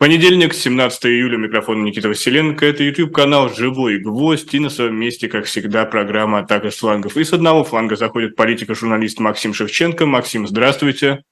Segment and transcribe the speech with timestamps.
[0.00, 2.64] Понедельник, 17 июля, микрофон Никита Василенко.
[2.64, 7.18] Это YouTube-канал «Живой гвоздь» и на своем месте, как всегда, программа «Атака с флангов».
[7.18, 10.06] И с одного фланга заходит политика-журналист Максим Шевченко.
[10.06, 11.22] Максим, здравствуйте.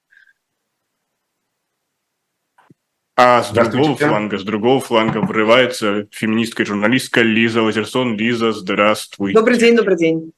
[3.16, 8.18] А с другого фланга, с другого фланга врывается феминистка и журналистка Лиза Лазерсон.
[8.18, 9.32] Лиза, здравствуй.
[9.32, 10.32] Добрый день, добрый день.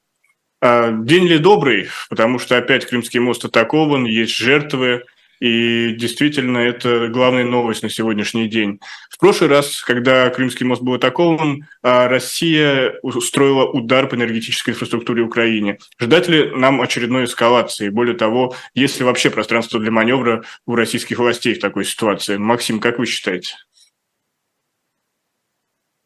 [0.60, 5.02] А, день ли добрый, потому что опять Крымский мост атакован, есть жертвы.
[5.40, 8.78] И действительно, это главная новость на сегодняшний день.
[9.08, 15.22] В прошлый раз, когда Крымский мост был атакован, а, Россия устроила удар по энергетической инфраструктуре
[15.22, 15.78] Украины.
[15.98, 17.88] Ждать ли нам очередной эскалации?
[17.88, 22.36] Более того, есть ли вообще пространство для маневра у российских властей в такой ситуации?
[22.36, 23.56] Максим, как вы считаете?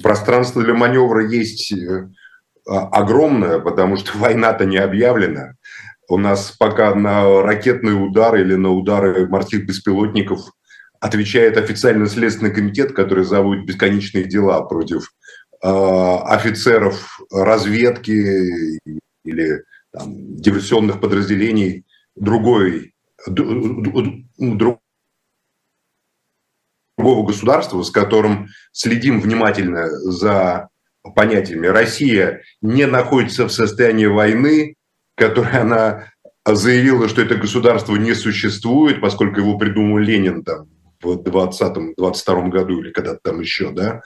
[0.01, 2.09] Пространство для маневра есть э,
[2.67, 5.55] огромное, потому что война-то не объявлена.
[6.09, 10.41] У нас пока на ракетные удары или на удары морских беспилотников
[11.01, 15.13] отвечает официальный следственный комитет, который заводит бесконечные дела против
[15.63, 18.79] э, офицеров разведки
[19.25, 21.85] или там, диверсионных подразделений
[22.17, 22.95] другой,
[23.27, 24.77] другого
[26.97, 30.69] государства, с которым следим внимательно за
[31.15, 31.67] понятиями.
[31.67, 34.75] Россия не находится в состоянии войны,
[35.17, 36.07] которой она
[36.47, 40.69] заявила, что это государство не существует, поскольку его придумал Ленин там
[41.03, 44.03] в 20-22 году или когда-то там еще, да.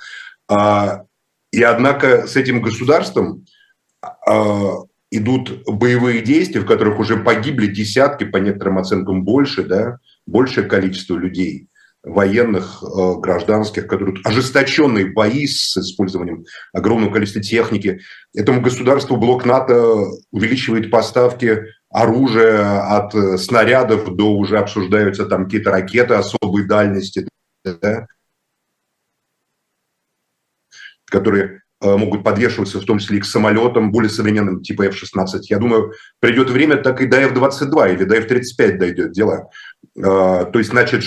[0.49, 1.05] А,
[1.53, 3.45] и однако с этим государством
[4.03, 10.67] а, идут боевые действия, в которых уже погибли десятки, по некоторым оценкам больше, да, большее
[10.67, 11.68] количество людей
[12.03, 18.01] военных, э, гражданских, которые ожесточенные бои с использованием огромного количества техники.
[18.35, 25.71] Этому государству блок НАТО увеличивает поставки оружия от э, снарядов до уже обсуждаются там какие-то
[25.71, 27.29] ракеты особой дальности,
[27.65, 28.07] да,
[31.07, 35.41] которые э, могут подвешиваться в том числе и к самолетам более современным, типа F-16.
[35.49, 39.51] Я думаю, придет время, так и до F-22 или до F-35 дойдет дело.
[39.95, 41.03] То есть, значит,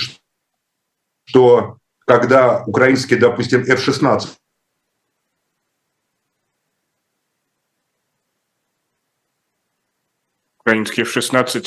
[1.26, 4.30] что когда украинский, допустим, F-16
[10.60, 11.66] украинский F-16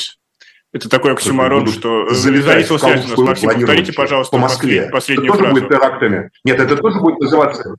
[0.75, 3.19] это такой оксюмарон, что залезает в связь у нас.
[3.19, 4.89] Максим, повторите, пожалуйста, по Москве.
[4.91, 5.55] последнюю это фразу.
[5.55, 6.31] будет терактами.
[6.45, 7.77] Нет, это тоже будет называться...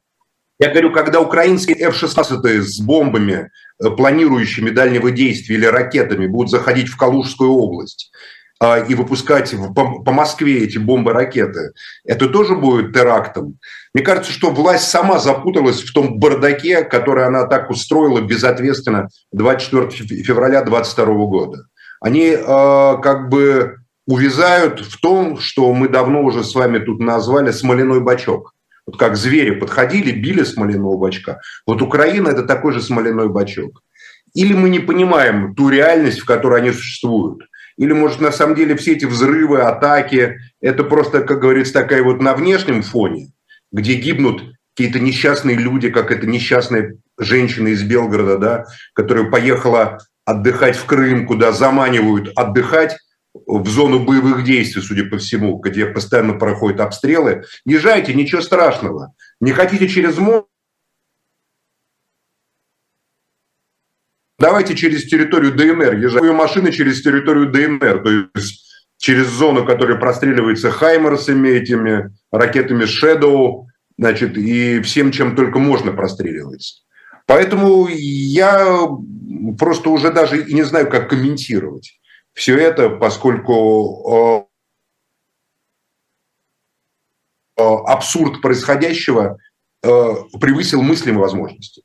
[0.57, 3.51] Я говорю, когда украинские F-16 с бомбами,
[3.83, 8.13] э, планирующими дальнего действия или ракетами будут заходить в Калужскую область,
[8.87, 11.71] и выпускать по, по Москве эти бомбы-ракеты,
[12.03, 13.57] это тоже будет терактом.
[13.93, 19.89] Мне кажется, что власть сама запуталась в том бардаке, который она так устроила безответственно 24
[20.23, 21.67] февраля 2022 года.
[22.01, 27.51] Они э, как бы увязают в том, что мы давно уже с вами тут назвали
[27.51, 28.53] смоляной бачок.
[28.85, 31.39] Вот как звери подходили, били смоляного бачка.
[31.65, 33.81] Вот Украина– это такой же смоляной бачок.
[34.35, 37.43] Или мы не понимаем ту реальность, в которой они существуют–
[37.77, 42.21] или, может, на самом деле все эти взрывы, атаки, это просто, как говорится, такая вот
[42.21, 43.31] на внешнем фоне,
[43.71, 44.43] где гибнут
[44.75, 51.25] какие-то несчастные люди, как эта несчастная женщина из Белгорода, да, которая поехала отдыхать в Крым,
[51.25, 52.97] куда заманивают отдыхать
[53.45, 57.43] в зону боевых действий, судя по всему, где постоянно проходят обстрелы.
[57.65, 59.13] Езжайте, ничего страшного.
[59.41, 60.47] Не хотите через мост,
[64.37, 68.65] Давайте через территорию ДНР езжаю машины через территорию ДНР, то есть
[68.97, 73.65] через зону, которая простреливается Хаймерсами, этими ракетами Shadow,
[73.97, 76.83] значит, и всем, чем только можно простреливается.
[77.27, 78.87] Поэтому я
[79.57, 81.99] просто уже даже и не знаю, как комментировать
[82.33, 84.47] все это, поскольку
[87.57, 89.37] э, э, абсурд происходящего
[89.81, 91.83] э, превысил мыслимые возможности.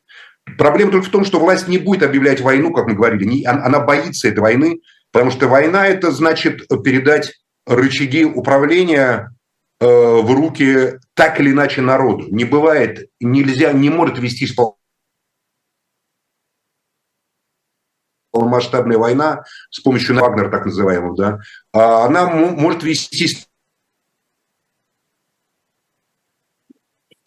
[0.58, 3.44] Проблема только в том, что власть не будет объявлять войну, как мы говорили.
[3.44, 4.80] Она боится этой войны,
[5.12, 9.34] потому что война– это значит передать рычаги управления
[9.80, 12.26] э, в руки так или иначе народу.
[12.30, 14.54] Не бывает, нельзя, не может вестись
[18.30, 21.38] полномасштабная война с помощью Вагнера, так называемого, да,
[21.72, 23.48] а она может вестись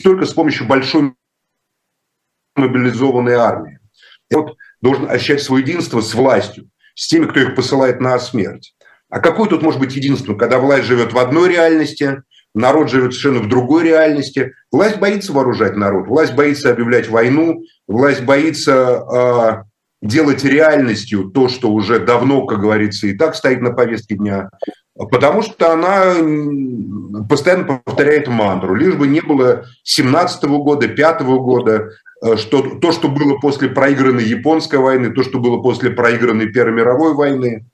[0.04, 1.16] только с помощью большой
[2.56, 3.80] мобилизованной армии.
[4.32, 8.76] Вот должен ощущать свое единство с властью, с теми, кто их посылает на смерть.
[9.10, 12.24] А какое тут может быть единство, когда власть живет в одной реальности,
[12.56, 14.54] народ живет совершенно в другой реальности?
[14.72, 19.66] Власть боится вооружать народ, власть боится объявлять войну, власть боится
[20.04, 24.50] делать реальностью то, что уже давно, как говорится, и так стоит на повестке дня,
[24.96, 31.90] потому что она постоянно повторяет мантру, лишь бы не было 17 года, 5 года, э,
[32.38, 37.14] что, то, что было после проигранной японской войны, то, что было после проигранной Первой мировой
[37.14, 37.66] войны,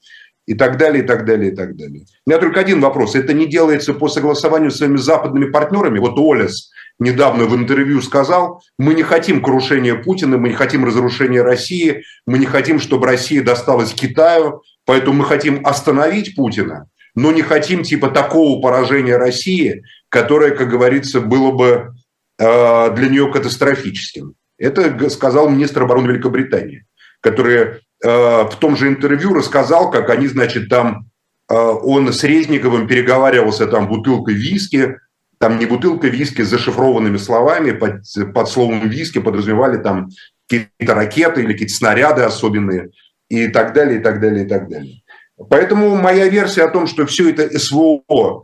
[0.49, 2.05] и так далее, и так далее, и так далее.
[2.25, 3.13] У меня только один вопрос.
[3.13, 5.99] Это не делается по согласованию с своими западными партнерами?
[5.99, 11.43] Вот Олес недавно в интервью сказал, мы не хотим крушения Путина, мы не хотим разрушения
[11.43, 17.43] России, мы не хотим, чтобы Россия досталась Китаю, поэтому мы хотим остановить Путина, но не
[17.43, 21.93] хотим типа такого поражения России, которое, как говорится, было бы
[22.39, 24.33] э, для нее катастрофическим.
[24.59, 26.85] Это сказал министр обороны Великобритании,
[27.21, 31.09] который Э, в том же интервью рассказал, как они, значит, там,
[31.49, 34.97] э, он с Резниковым переговаривался там бутылкой виски,
[35.37, 38.01] там не бутылка виски с зашифрованными словами, под,
[38.33, 40.09] под словом виски подразумевали там
[40.47, 42.89] какие-то ракеты или какие-то снаряды особенные
[43.29, 45.01] и так далее, и так далее, и так далее.
[45.49, 48.43] Поэтому моя версия о том, что все это СВО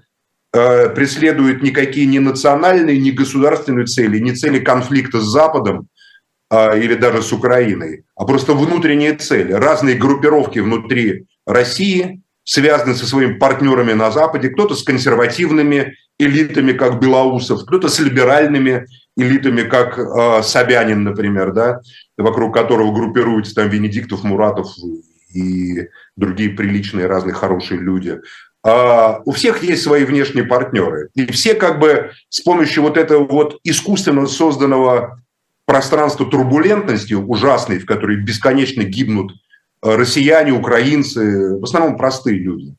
[0.53, 5.87] э, преследует никакие ни национальные, ни государственные цели, ни цели конфликта с Западом,
[6.75, 9.53] или даже с Украиной, а просто внутренние цели.
[9.53, 16.99] Разные группировки внутри России связаны со своими партнерами на Западе, кто-то с консервативными элитами, как
[16.99, 18.85] Белоусов, кто-то с либеральными
[19.17, 21.81] элитами, как э, Собянин, например, да,
[22.17, 24.67] вокруг которого группируются там Венедиктов, Муратов
[25.33, 28.19] и другие приличные, разные хорошие люди.
[28.65, 31.09] Uh, у всех есть свои внешние партнеры.
[31.13, 35.21] И все как бы с помощью вот этого вот искусственно созданного
[35.65, 42.75] пространство турбулентности ужасной, в которой бесконечно гибнут э, россияне, украинцы, в основном простые люди,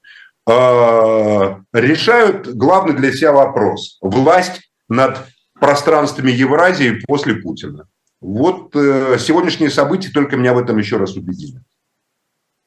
[0.49, 5.27] э, решают главный для себя вопрос– власть над
[5.59, 7.88] пространствами Евразии после Путина.
[8.21, 11.61] Вот э, сегодняшние события только меня в этом еще раз убедили.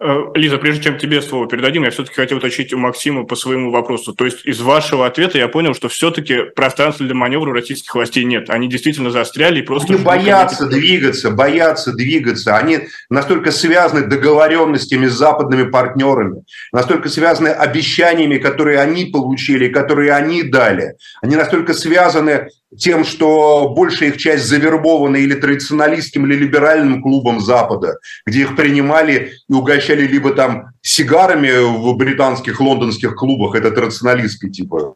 [0.01, 3.69] Э, Лиза, прежде чем тебе слово передадим, я все-таки хотел уточнить у Максима по своему
[3.69, 4.13] вопросу.
[4.13, 8.49] То есть из вашего ответа я понял, что все-таки пространства для маневра российских властей нет.
[8.49, 9.93] Они действительно застряли и просто...
[9.93, 10.79] Они боятся хотите...
[10.79, 12.55] двигаться, боятся двигаться.
[12.55, 12.79] Они
[13.09, 20.93] настолько связаны договоренностями с западными партнерами, настолько связаны обещаниями, которые они получили, которые они дали.
[21.21, 27.97] Они настолько связаны тем, что большая их часть завербована или традиционалистским, или либеральным клубом Запада,
[28.25, 34.95] где их принимали и угощали либо там сигарами в британских, лондонских клубах, это традиционалистский типа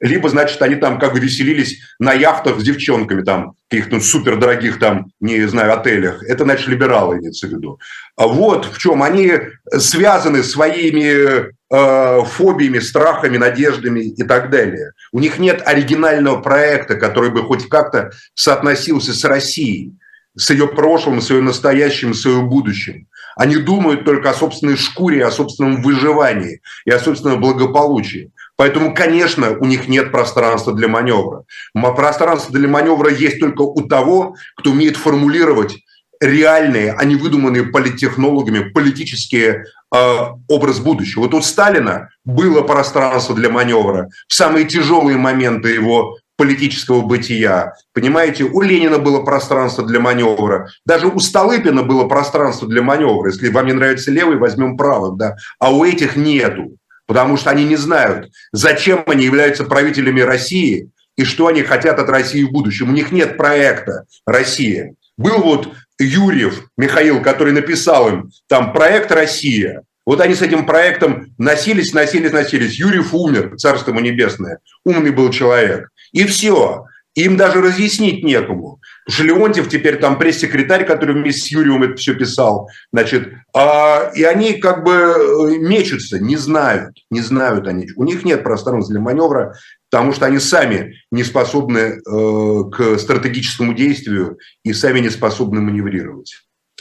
[0.00, 5.12] либо, значит, они там как бы веселились на яхтах с девчонками там, каких-то супердорогих там,
[5.20, 6.22] не знаю, отелях.
[6.22, 7.78] Это, значит, либералы имеется в виду.
[8.16, 9.32] А вот в чем они
[9.76, 14.92] связаны своими э, фобиями, страхами, надеждами и так далее.
[15.12, 19.92] У них нет оригинального проекта, который бы хоть как-то соотносился с Россией,
[20.36, 23.06] с ее прошлым, с ее настоящим, с ее будущим.
[23.36, 28.32] Они думают только о собственной шкуре, о собственном выживании и о собственном благополучии.
[28.60, 31.44] Поэтому, конечно, у них нет пространства для маневра.
[31.72, 35.78] Пространство для маневра есть только у того, кто умеет формулировать
[36.20, 41.22] реальные, а не выдуманные политтехнологами политические э, образ будущего.
[41.22, 47.72] Вот у Сталина было пространство для маневра в самые тяжелые моменты его политического бытия.
[47.94, 53.30] Понимаете, у Ленина было пространство для маневра, даже у Столыпина было пространство для маневра.
[53.30, 56.76] Если вам не нравится левый, возьмем правый, да, а у этих нету
[57.10, 62.08] потому что они не знают, зачем они являются правителями России и что они хотят от
[62.08, 62.88] России в будущем.
[62.88, 64.94] У них нет проекта «Россия».
[65.16, 69.82] Был вот Юрьев Михаил, который написал им там проект «Россия».
[70.06, 72.78] Вот они с этим проектом носились, носились, носились.
[72.78, 74.60] Юрьев умер, царство ему небесное.
[74.84, 75.88] Умный был человек.
[76.12, 76.84] И все.
[77.16, 78.79] Им даже разъяснить некому.
[79.10, 82.68] Что Леонтьев теперь там пресс-секретарь, который вместе с Юрием это все писал.
[82.92, 87.88] Значит, а, и они как бы э, мечутся, не знают, не знают они.
[87.96, 89.54] У них нет пространства для маневра,
[89.90, 96.34] потому что они сами не способны э, к стратегическому действию и сами не способны маневрировать.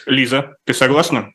[0.06, 1.34] Лиза, ты согласна?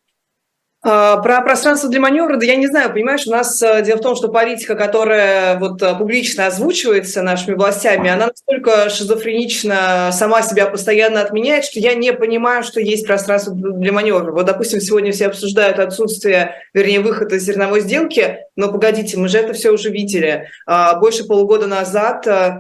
[0.86, 4.02] А, про пространство для маневра, да я не знаю, понимаешь, у нас э, дело в
[4.02, 10.66] том, что политика, которая вот э, публично озвучивается нашими властями, она настолько шизофренично сама себя
[10.66, 14.30] постоянно отменяет, что я не понимаю, что есть пространство для маневра.
[14.30, 19.38] Вот, допустим, сегодня все обсуждают отсутствие, вернее, выход из зерновой сделки, но погодите, мы же
[19.38, 20.48] это все уже видели.
[20.66, 22.58] А, больше полугода назад э,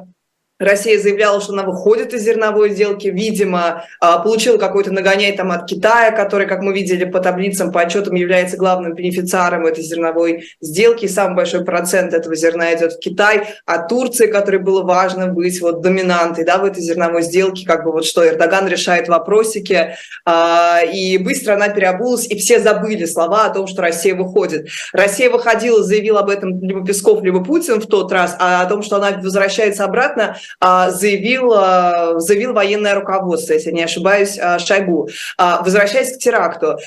[0.60, 5.66] Россия заявляла, что она выходит из зерновой сделки, видимо, а, получила какой-то нагоняй там от
[5.66, 11.06] Китая, который, как мы видели по таблицам, по отчетам, является главным бенефициаром этой зерновой сделки.
[11.06, 13.48] И самый большой процент этого зерна идет в Китай.
[13.66, 17.90] А Турции, которой было важно быть вот доминантой да, в этой зерновой сделке, как бы
[17.90, 23.50] вот что Эрдоган решает вопросики, а, и быстро она переобулась, и все забыли слова о
[23.50, 24.68] том, что Россия выходит.
[24.92, 28.84] Россия выходила, заявил об этом либо Песков, либо Путин в тот раз, а о том,
[28.84, 35.08] что она возвращается обратно, заявил, а, заявил военное руководство, если не ошибаюсь, а, Шойгу.
[35.38, 36.78] Возвращаясь к теракту,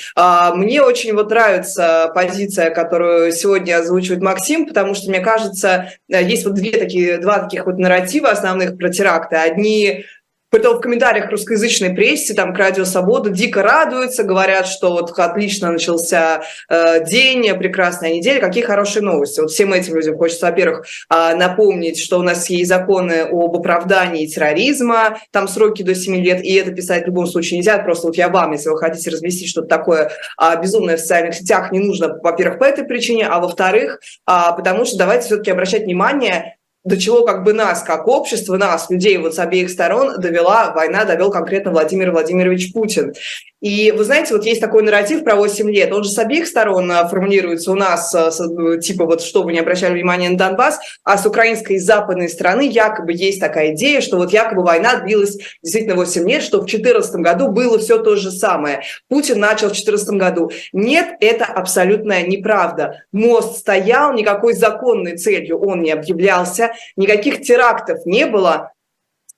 [0.55, 6.55] мне очень вот нравится позиция, которую сегодня озвучивает Максим, потому что, мне кажется, есть вот
[6.55, 9.35] две такие, два таких вот нарратива основных про теракты.
[9.35, 10.05] Одни
[10.49, 15.71] Притом в комментариях русскоязычной прессе, там, к Радио Свобода дико радуются, говорят, что вот отлично
[15.73, 19.41] начался э, день, прекрасная неделя, какие хорошие новости.
[19.41, 24.25] Вот всем этим людям хочется, во-первых, э, напомнить, что у нас есть законы об оправдании
[24.25, 28.15] терроризма, там сроки до 7 лет, и это писать в любом случае нельзя, просто вот
[28.15, 30.11] я вам, если вы хотите разместить что-то такое
[30.41, 34.85] э, безумное в социальных сетях, не нужно, во-первых, по этой причине, а во-вторых, э, потому
[34.85, 36.56] что давайте все-таки обращать внимание
[36.87, 41.03] до чего как бы нас, как общество, нас, людей вот с обеих сторон довела война,
[41.03, 43.13] довел конкретно Владимир Владимирович Путин.
[43.59, 46.91] И вы знаете, вот есть такой нарратив про 8 лет, он же с обеих сторон
[46.91, 50.79] а, формулируется у нас, а, ну, типа вот, что вы не обращали внимания на Донбасс,
[51.03, 55.37] а с украинской и западной стороны якобы есть такая идея, что вот якобы война длилась
[55.63, 58.81] действительно 8 лет, что в 2014 году было все то же самое.
[59.09, 60.51] Путин начал в 2014 году.
[60.71, 63.03] Нет, это абсолютная неправда.
[63.11, 68.71] Мост стоял, никакой законной целью он не объявлялся, никаких терактов не было,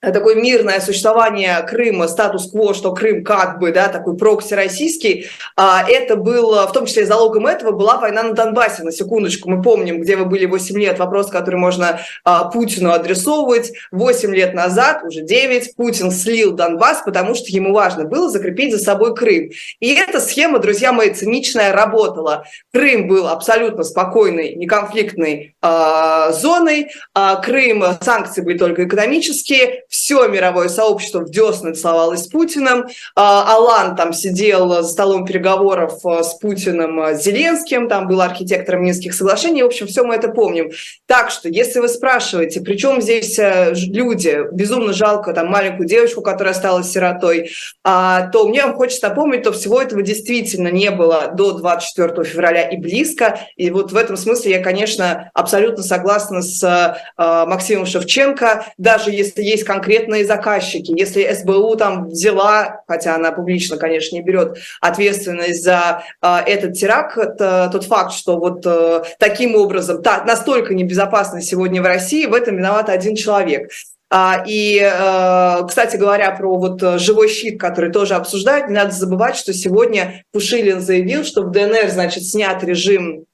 [0.00, 5.26] такое мирное существование Крыма, статус-кво, что Крым как бы, да, такой прокси российский,
[5.56, 9.62] а, это было, в том числе залогом этого была война на Донбассе, на секундочку, мы
[9.62, 15.02] помним, где вы были 8 лет, вопрос, который можно а, Путину адресовывать, 8 лет назад,
[15.04, 19.50] уже 9, Путин слил Донбасс, потому что ему важно было закрепить за собой Крым.
[19.80, 22.44] И эта схема, друзья мои, циничная, работала.
[22.72, 30.68] Крым был абсолютно спокойной, неконфликтной э, зоной, э, Крым, санкции были только экономические, все мировое
[30.68, 32.86] сообщество в десны целовалось с Путиным.
[33.16, 38.84] А, Алан там сидел за столом переговоров а, с Путиным а, Зеленским, там был архитектором
[38.84, 39.64] Минских соглашений.
[39.64, 40.70] В общем, все мы это помним.
[41.06, 46.54] Так что, если вы спрашиваете, при чем здесь люди, безумно жалко там маленькую девочку, которая
[46.54, 47.50] стала сиротой,
[47.82, 52.76] то мне вам хочется напомнить, что всего этого действительно не было до 24 февраля и
[52.76, 53.40] близко.
[53.56, 58.66] И вот в этом смысле я, конечно, абсолютно согласна с Максимом Шевченко.
[58.78, 60.92] Даже если есть конкретные конкретные заказчики.
[60.96, 67.16] Если СБУ там взяла, хотя она публично, конечно, не берет ответственность за э, этот теракт,
[67.38, 72.56] тот факт, что вот э, таким образом, та, настолько небезопасно сегодня в России, в этом
[72.56, 73.70] виноват один человек.
[74.10, 79.36] А, и, э, кстати говоря, про вот живой щит, который тоже обсуждают, не надо забывать,
[79.36, 83.24] что сегодня Пушилин заявил, что в ДНР, значит, снят режим,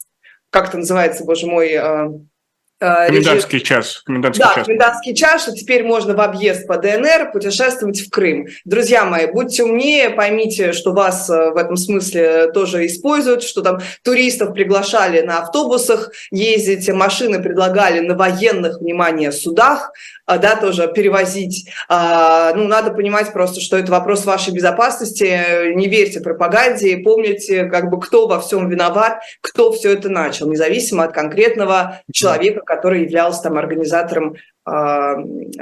[0.50, 1.76] как это называется, боже мой,
[2.80, 4.02] э, комендантский час.
[4.04, 4.66] Комендантский да, час.
[4.66, 8.46] комендантский час, что теперь можно в объезд по ДНР путешествовать в Крым.
[8.64, 13.80] Друзья мои, будьте умнее, поймите, что вас э, в этом смысле тоже используют, что там
[14.02, 19.92] туристов приглашали на автобусах ездить, машины предлагали на военных, внимание, судах,
[20.26, 21.70] да, тоже перевозить.
[21.88, 25.72] А, ну, надо понимать просто, что это вопрос вашей безопасности.
[25.74, 31.04] Не верьте пропаганде, помните, как бы, кто во всем виноват, кто все это начал, независимо
[31.04, 35.14] от конкретного человека, который являлся там организатором а,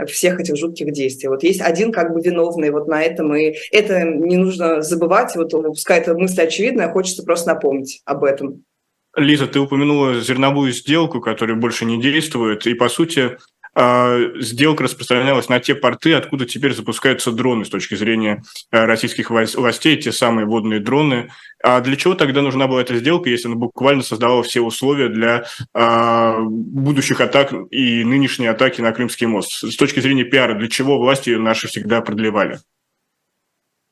[0.07, 1.29] всех этих жутких действий.
[1.29, 5.37] Вот есть один как бы виновный вот на этом, и это не нужно забывать.
[5.37, 8.65] Вот пускай эта мысль очевидная, хочется просто напомнить об этом.
[9.17, 13.37] Лиза, ты упомянула зерновую сделку, которая больше не действует, и, по сути, а,
[13.77, 19.97] сделка распространялась на те порты, откуда теперь запускаются дроны с точки зрения а, российских властей,
[19.97, 21.31] те самые водные дроны.
[21.63, 25.45] А для чего тогда нужна была эта сделка, если она буквально создавала все условия для
[25.73, 29.65] а, будущих атак и нынешней атаки на Крымский мост?
[29.65, 32.61] С точки зрения пиара, для чего власти наши всегда продлевали?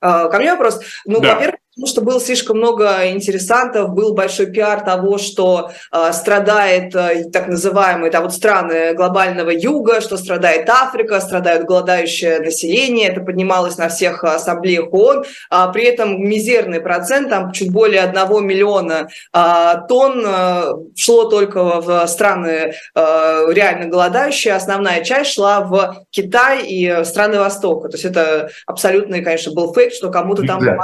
[0.00, 0.80] Ко мне вопрос.
[1.04, 1.34] Ну, да.
[1.34, 7.30] во-первых, Потому что было слишком много интересантов, был большой пиар того, что э, страдает э,
[7.32, 13.08] так называемые да, вот страны глобального юга, что страдает Африка, страдает голодающее население.
[13.08, 15.24] Это поднималось на всех ассамблеях ООН.
[15.48, 21.80] А при этом мизерный процент, там чуть более одного миллиона э, тонн э, шло только
[21.80, 24.52] в страны э, реально голодающие.
[24.52, 27.88] Основная часть шла в Китай и страны Востока.
[27.88, 30.62] То есть это абсолютный, конечно, был фейк, что кому-то там...
[30.62, 30.76] Да.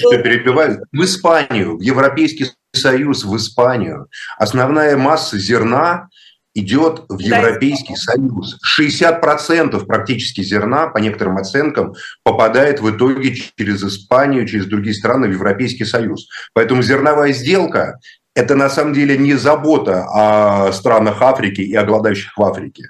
[0.00, 4.08] Что перебиваю, в Испанию, в Европейский Союз, в Испанию.
[4.38, 6.08] Основная масса зерна
[6.54, 8.58] идет в Европейский Союз.
[8.78, 15.32] 60% практически зерна, по некоторым оценкам, попадает в итоге через Испанию, через другие страны в
[15.32, 16.28] Европейский Союз.
[16.52, 17.98] Поэтому зерновая сделка–
[18.34, 22.84] это на самом деле не забота о странах Африки и о голодающих в Африке,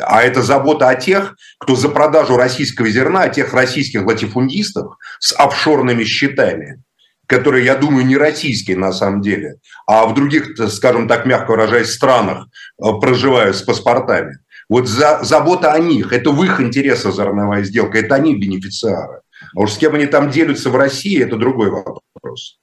[0.00, 5.34] а это забота о тех, кто за продажу российского зерна, о тех российских латифундистов с
[5.34, 6.82] офшорными счетами,
[7.26, 11.92] которые, я думаю, не российские на самом деле, а в других, скажем так, мягко выражаясь,
[11.92, 12.48] странах
[12.82, 14.38] э, проживают с паспортами.
[14.68, 19.20] Вот за, забота о них, это в их интересах зерновая сделка, это они бенефициары.
[19.54, 22.58] А уж с кем они там делятся в России, это другой вопрос.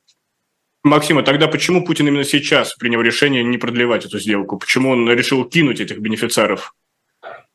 [0.83, 4.59] Максима, тогда почему Путин именно сейчас принял решение не продлевать эту сделку?
[4.59, 6.75] Почему он решил кинуть этих бенефициаров?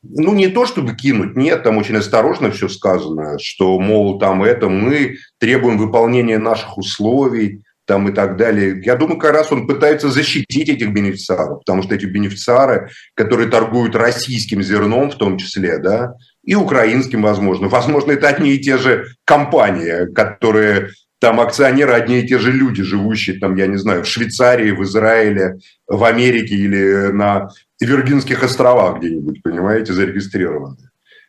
[0.03, 4.67] Ну, не то чтобы кинуть, нет, там очень осторожно все сказано, что, мол, там это
[4.67, 8.81] мы требуем выполнения наших условий, там и так далее.
[8.83, 13.95] Я думаю, как раз он пытается защитить этих бенефициаров, потому что эти бенефициары, которые торгуют
[13.95, 17.67] российским зерном в том числе, да, и украинским, возможно.
[17.67, 20.89] Возможно, это одни и те же компании, которые
[21.21, 24.83] там акционеры одни и те же люди, живущие там, я не знаю, в Швейцарии, в
[24.83, 27.49] Израиле, в Америке или на
[27.79, 30.77] Виргинских островах где-нибудь, понимаете, зарегистрированы.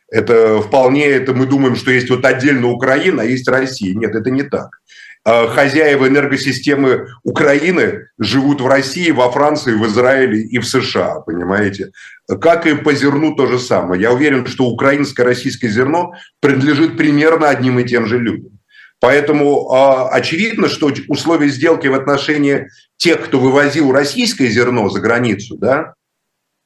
[0.09, 3.93] Это вполне, это мы думаем, что есть вот отдельно Украина, а есть Россия.
[3.93, 4.69] Нет, это не так.
[5.25, 11.91] А хозяева энергосистемы Украины живут в России, во Франции, в Израиле и в США, понимаете?
[12.41, 14.01] Как и по зерну то же самое.
[14.01, 18.52] Я уверен, что украинское российское зерно принадлежит примерно одним и тем же людям.
[19.03, 25.57] Поэтому э, очевидно, что условия сделки в отношении тех, кто вывозил российское зерно за границу,
[25.57, 25.95] да,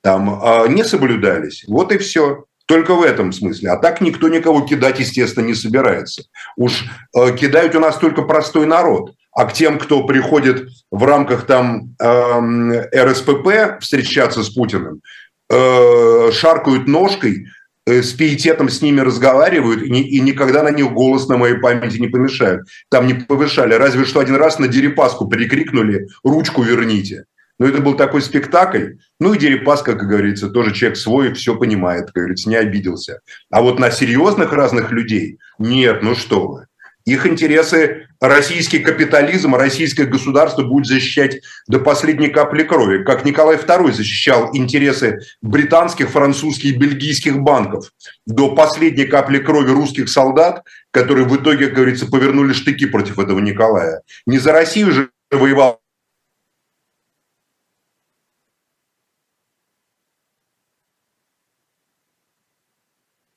[0.04, 1.66] там э, не соблюдались.
[1.68, 2.46] Вот и все.
[2.68, 3.72] Только в этом смысле.
[3.72, 6.26] А так никто никого кидать, естественно, не собирается.
[6.56, 9.16] Уж э, кидают у нас только простой народ.
[9.32, 15.02] А к тем, кто приходит в рамках там э, РСПП встречаться с Путиным,
[15.50, 17.48] э, шаркают ножкой,
[17.88, 22.08] с пиететом с ними разговаривают и, и никогда на них голос на моей памяти не
[22.08, 22.68] помешают.
[22.90, 23.74] Там не повышали.
[23.74, 27.26] Разве что один раз на Дерипаску прикрикнули «ручку верните».
[27.60, 28.98] Но это был такой спектакль.
[29.20, 33.22] Ну и Дерипаска, как говорится, тоже человек свой, все понимает, как говорится, не обиделся.
[33.50, 36.67] А вот на серьезных разных людей нет, ну что вы.
[37.08, 43.94] Их интересы российский капитализм, российское государство будет защищать до последней капли крови, как Николай II
[43.94, 47.94] защищал интересы британских, французских и бельгийских банков
[48.26, 53.40] до последней капли крови русских солдат, которые в итоге, как говорится, повернули штыки против этого
[53.40, 54.02] Николая.
[54.26, 55.80] Не за Россию же воевал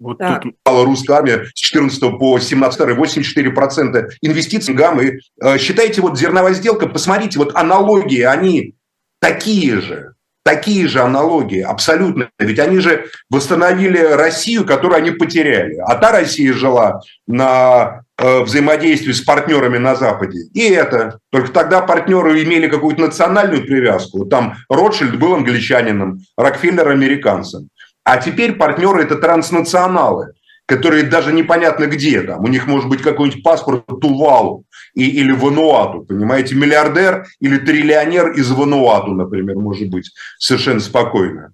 [0.00, 0.42] Вот так.
[0.42, 5.20] тут русская армия с 14 по 17 84% инвестиций гаммы.
[5.42, 8.74] Э, считайте, вот зерновая сделка, посмотрите, вот аналогии, они
[9.20, 12.30] такие же, такие же аналогии, абсолютно.
[12.38, 15.76] Ведь они же восстановили Россию, которую они потеряли.
[15.86, 20.38] А та Россия жила на э, взаимодействии с партнерами на Западе.
[20.54, 21.18] И это.
[21.30, 24.24] Только тогда партнеры имели какую-то национальную привязку.
[24.24, 27.68] Там Ротшильд был англичанином, Рокфеллер американцем.
[28.10, 30.32] А теперь партнеры– это транснационалы,
[30.66, 32.42] которые даже непонятно где там.
[32.42, 38.50] У них может быть какой-нибудь паспорт Тувалу и, или Вануату, понимаете, миллиардер или триллионер из
[38.50, 41.52] Вануату, например, может быть, совершенно спокойно.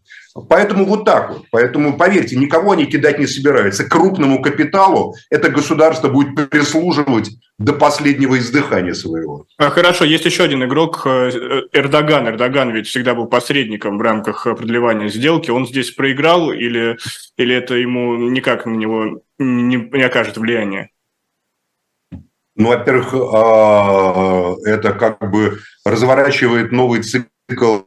[0.48, 1.46] Поэтому вот так вот.
[1.50, 3.84] Поэтому, поверьте, никого они кидать не собираются.
[3.84, 9.46] Крупному капиталу это государство будет прислуживать до последнего издыхания своего.
[9.58, 11.30] А, хорошо, есть еще один игрок, э,
[11.72, 12.28] Эрдоган.
[12.28, 15.50] Эрдоган ведь всегда был посредником в рамках продлевания сделки.
[15.50, 16.98] Он здесь проиграл или,
[17.36, 20.90] или это ему никак на него не, не окажет влияния?
[22.56, 27.80] Ну, во-первых, а, это как бы разворачивает новый цикл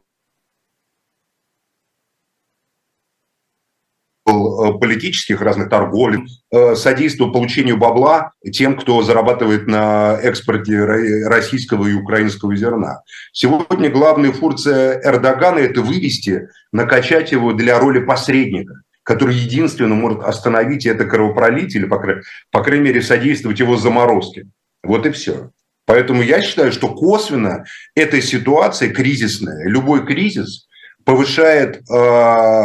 [4.78, 6.20] политических разных торговли,
[6.52, 10.84] э, содействовал получению бабла тем, кто зарабатывает на экспорте
[11.26, 13.02] российского и украинского зерна.
[13.32, 20.86] Сегодня главная функция Эрдогана– это вывести, накачать его для роли посредника который единственно может остановить
[20.86, 22.00] это кровопролитие или, по,
[22.52, 24.46] по крайней мере, содействовать его заморозке.
[24.84, 25.50] Вот и все.
[25.86, 27.64] Поэтому я считаю, что косвенно
[27.96, 30.68] эта ситуация кризисная, любой кризис
[31.04, 32.64] повышает э,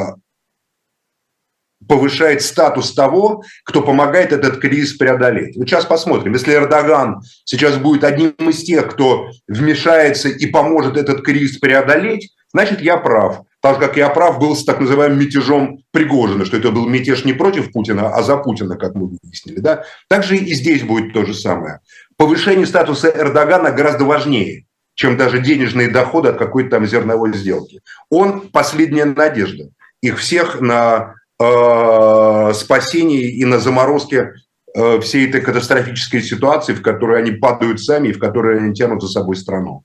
[1.88, 5.56] повышает статус того, кто помогает этот кризис преодолеть.
[5.58, 6.34] Вот сейчас посмотрим.
[6.34, 12.82] Если Эрдоган сейчас будет одним из тех, кто вмешается и поможет этот кризис преодолеть, значит,
[12.82, 13.42] я прав.
[13.62, 17.34] Так как я прав был с так называемым мятежом Пригожина, что это был мятеж не
[17.34, 19.60] против Путина, а за Путина, как мы выяснили.
[19.60, 19.84] Да?
[20.08, 21.80] Также и здесь будет то же самое.
[22.18, 27.82] Повышение статуса Эрдогана гораздо важнее, чем даже денежные доходы от какой-то там зерновой сделки.
[28.10, 29.70] Он последняя надежда
[30.02, 34.34] их всех на э, спасение и на заморозке
[34.74, 39.02] э, всей этой катастрофической ситуации, в которой они падают сами и в которой они тянут
[39.02, 39.84] за собой страну.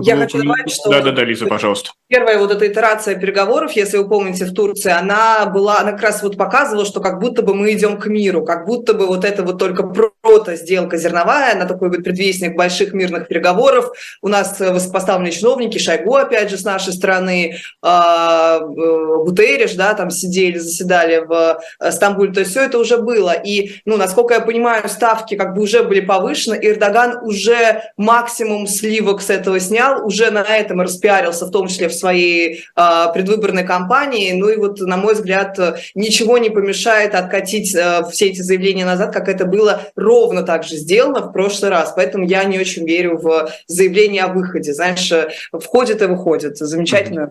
[0.00, 0.90] Я ну, хочу добавить, что...
[0.90, 1.90] Да, да, да, Лиза, пожалуйста.
[2.12, 6.22] Первая вот эта итерация переговоров, если вы помните, в Турции, она была, она как раз
[6.22, 9.42] вот показывала, что как будто бы мы идем к миру, как будто бы вот это
[9.42, 13.92] вот только прото-сделка зерновая, она такой вот предвестник больших мирных переговоров.
[14.20, 20.10] У нас высокопоставленные чиновники, Шойгу, опять же, с нашей стороны, а, э, Гутерриш, да, там
[20.10, 23.32] сидели, заседали в э, Стамбуле, то есть все это уже было.
[23.32, 29.22] И, ну, насколько я понимаю, ставки как бы уже были повышены, Эрдоган уже максимум сливок
[29.22, 34.32] с этого снял, уже на этом распиарился, в том числе в своей э, предвыборной кампании.
[34.32, 35.58] Ну и вот, на мой взгляд,
[35.94, 40.76] ничего не помешает откатить э, все эти заявления назад, как это было ровно так же
[40.76, 41.92] сделано в прошлый раз.
[41.96, 44.74] Поэтому я не очень верю в заявление о выходе.
[44.74, 45.12] Знаешь,
[45.52, 46.56] входит и выходит.
[46.58, 47.30] Замечательно.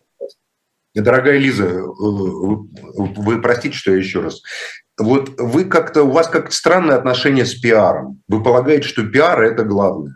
[0.94, 4.42] Дорогая Лиза, э, вы, вы простите, что я еще раз.
[4.98, 8.22] Вот вы как-то, у вас как-то странное отношение с пиаром.
[8.28, 10.16] Вы полагаете, что пиар– это главное.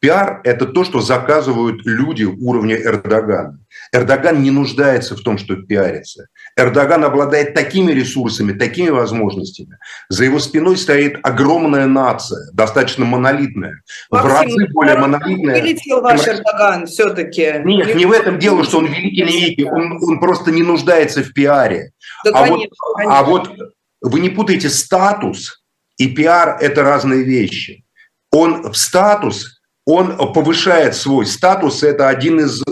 [0.00, 3.58] Пиар– это то, что заказывают люди уровня Эрдогана.
[3.92, 6.28] Эрдоган не нуждается в том, чтобы пиариться.
[6.56, 9.76] Эрдоган обладает такими ресурсами, такими возможностями.
[10.08, 13.82] За его спиной стоит огромная нация, достаточно монолитная.
[14.10, 15.60] Максим, в разы более монолитная.
[15.60, 17.60] Вылетел ваш Эрдоган все-таки.
[17.64, 19.64] Нет, не в этом дело, что он великий великий.
[19.64, 21.92] Он, он просто не нуждается в пиаре.
[22.24, 23.18] Да, а, конечно, вот, конечно.
[23.18, 23.50] а вот
[24.00, 25.62] вы не путаете статус
[25.98, 27.84] и пиар– это разные вещи.
[28.30, 32.62] Он в статус он повышает свой статус, это, один из,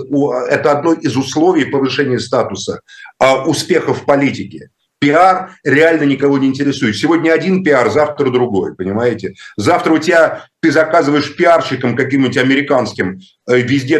[0.48, 2.80] это одно из условий повышения статуса
[3.18, 4.70] а, успехов в политике.
[5.00, 6.94] Пиар реально никого не интересует.
[6.94, 9.34] Сегодня один пиар, завтра другой, понимаете?
[9.56, 13.18] Завтра у тебя, ты заказываешь пиарщиком каким-нибудь американским,
[13.48, 13.98] э, везде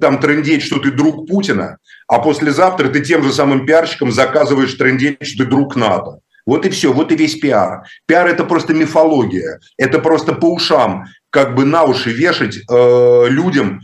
[0.00, 1.78] там трендеть, что ты друг Путина,
[2.08, 6.18] а послезавтра ты тем же самым пиарщиком заказываешь трендеть, что ты друг НАТО.
[6.46, 7.86] Вот и все, вот и весь пиар.
[8.06, 13.80] Пиар– это просто мифология, это просто по ушам как бы на уши вешать э, людям,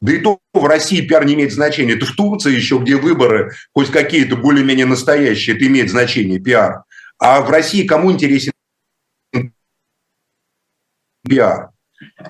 [0.00, 1.94] да и то в России пиар не имеет значения.
[1.94, 6.84] Это в Турции еще, где выборы хоть какие-то более-менее настоящие, это имеет значение, пиар.
[7.18, 8.52] А в России кому интересен
[11.28, 11.70] пиар?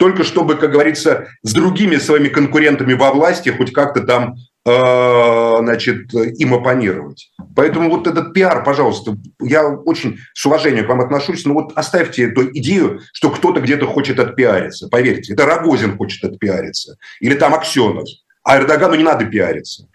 [0.00, 6.54] Только чтобы, как говорится, с другими своими конкурентами во власти хоть как-то там значит, им
[6.54, 7.30] оппонировать.
[7.56, 12.24] Поэтому вот этот пиар, пожалуйста, я очень с уважением к вам отношусь, но вот оставьте
[12.24, 14.88] эту идею, что кто-то где-то хочет отпиариться.
[14.88, 16.96] Поверьте, это Рогозин хочет отпиариться.
[17.20, 18.08] Или там Аксенов.
[18.42, 19.86] А Эрдогану не надо пиариться.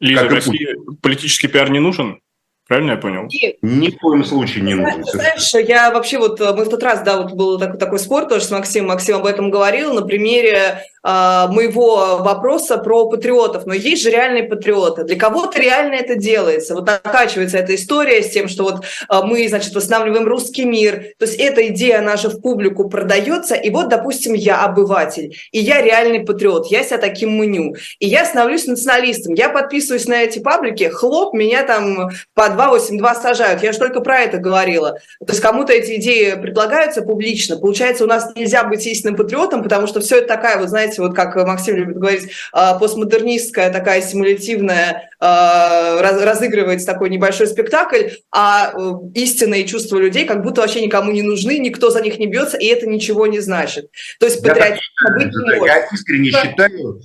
[0.00, 0.68] Лиза, России
[1.00, 2.20] политический пиар не нужен?
[2.66, 3.28] Правильно я понял?
[3.60, 5.04] Ни в коем случае не нужен.
[5.04, 8.44] Знаешь, я вообще вот, мы в тот раз, да, вот был такой, такой спор тоже
[8.44, 13.66] с Максимом, Максим об этом говорил, на примере моего вопроса про патриотов.
[13.66, 15.04] Но есть же реальные патриоты.
[15.04, 16.74] Для кого-то реально это делается.
[16.74, 21.14] Вот накачивается эта история с тем, что вот а, мы, значит, восстанавливаем русский мир.
[21.18, 23.54] То есть эта идея наша в публику продается.
[23.54, 27.74] И вот, допустим, я обыватель, и я реальный патриот, я себя таким мню.
[27.98, 29.34] И я становлюсь националистом.
[29.34, 33.62] Я подписываюсь на эти паблики, хлоп, меня там по 282 сажают.
[33.62, 34.98] Я же только про это говорила.
[35.20, 37.56] То есть кому-то эти идеи предлагаются публично.
[37.56, 41.02] Получается, у нас нельзя быть истинным патриотом, потому что все это такая, вот знаете, знаете,
[41.02, 48.72] вот как Максим любит говорить, а, постмодернистская такая симулятивная, а, разыгрывается такой небольшой спектакль, а
[48.72, 52.56] э, истинные чувства людей как будто вообще никому не нужны, никто за них не бьется,
[52.56, 53.90] и это ничего не значит.
[54.18, 54.80] То есть патриотизм
[55.16, 55.66] быть не может.
[55.66, 56.42] Я искренне да.
[56.42, 57.00] считаю,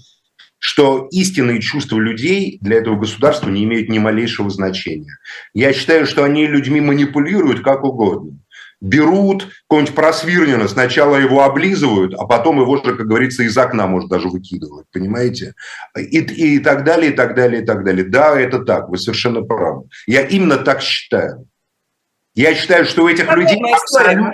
[0.60, 5.18] что истинные чувства людей для этого государства не имеют ни малейшего значения.
[5.54, 8.40] Я считаю, что они людьми манипулируют как угодно
[8.80, 14.10] берут какого-нибудь просвирнина, сначала его облизывают, а потом его же, как говорится, из окна, может,
[14.10, 15.54] даже выкидывают, понимаете?
[15.98, 18.06] И, и так далее, и так далее, и так далее.
[18.06, 19.86] Да, это так, вы совершенно правы.
[20.06, 21.48] Я именно так считаю.
[22.36, 24.34] Я считаю, что у этих людей абсолютно,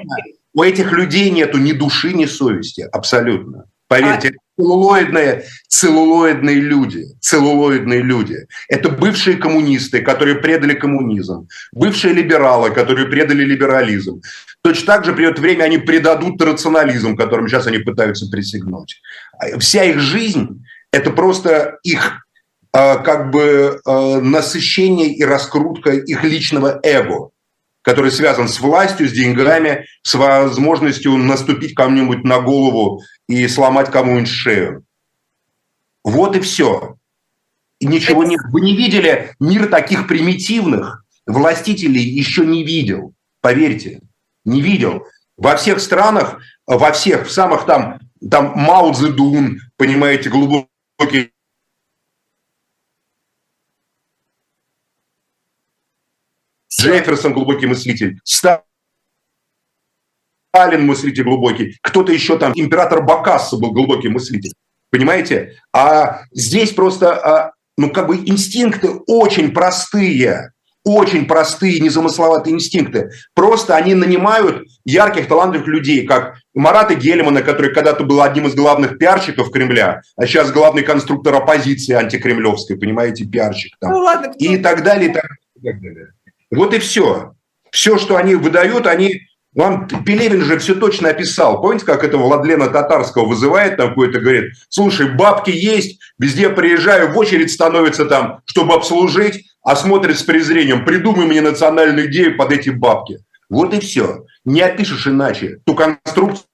[0.54, 3.66] у этих людей нету ни души, ни совести, абсолютно.
[3.94, 4.62] Поверьте, а...
[4.62, 8.38] целлулоидные, целлулоидные люди, целлулоидные люди.
[8.70, 14.22] Это бывшие коммунисты, которые предали коммунизм, бывшие либералы, которые предали либерализм.
[14.62, 19.02] Точно так же придет время, они предадут рационализм, которым сейчас они пытаются присягнуть.
[19.60, 22.26] Вся их жизнь– это просто их
[22.72, 27.33] а, как бы а, насыщение и раскрутка их личного эго
[27.84, 34.30] который связан с властью, с деньгами, с возможностью наступить кому-нибудь на голову и сломать кому-нибудь
[34.30, 34.84] шею.
[36.04, 36.98] Вот и все.
[37.80, 38.40] И ничего нет.
[38.52, 43.14] Вы не видели мир таких примитивных властителей еще не видел.
[43.42, 44.02] Поверьте,
[44.46, 45.06] не видел.
[45.38, 51.33] Во всех странах, во всех, в самых там там Мао Цзэдун, понимаете, глубокий
[56.84, 58.20] Джефферсон глубокий мыслитель,
[60.54, 64.54] Сталин мыслитель глубокий, кто-то еще там, император Бакасса был глубокий мыслитель.
[64.92, 65.56] Понимаете?
[65.74, 70.52] А здесь просто, а, ну, как бы инстинкты очень простые,
[70.84, 73.10] очень простые, незамысловатые инстинкты.
[73.34, 79.00] Просто они нанимают ярких, талантливых людей, как Марата Гельмана, который когда-то был одним из главных
[79.00, 83.94] пиарщиков Кремля, а сейчас главный конструктор оппозиции антикремлевской, понимаете, пиарщик там.
[83.94, 84.46] Ну, ладно, кто...
[84.46, 86.10] И так далее, и так, и так далее.
[86.56, 87.34] Вот и все.
[87.72, 89.22] Все, что они выдают, они
[89.56, 91.62] вам Пелевин же все точно описал.
[91.62, 97.18] Помните, как этого Владлена Татарского вызывает там какой-то, говорит, слушай, бабки есть, везде приезжаю, в
[97.18, 102.70] очередь становится там, чтобы обслужить, а смотрит с презрением, придумай мне национальную идею под эти
[102.70, 103.20] бабки.
[103.50, 104.26] Вот и все.
[104.44, 106.46] Не опишешь иначе ту конструкцию,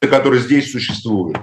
[0.00, 1.36] которая здесь существует.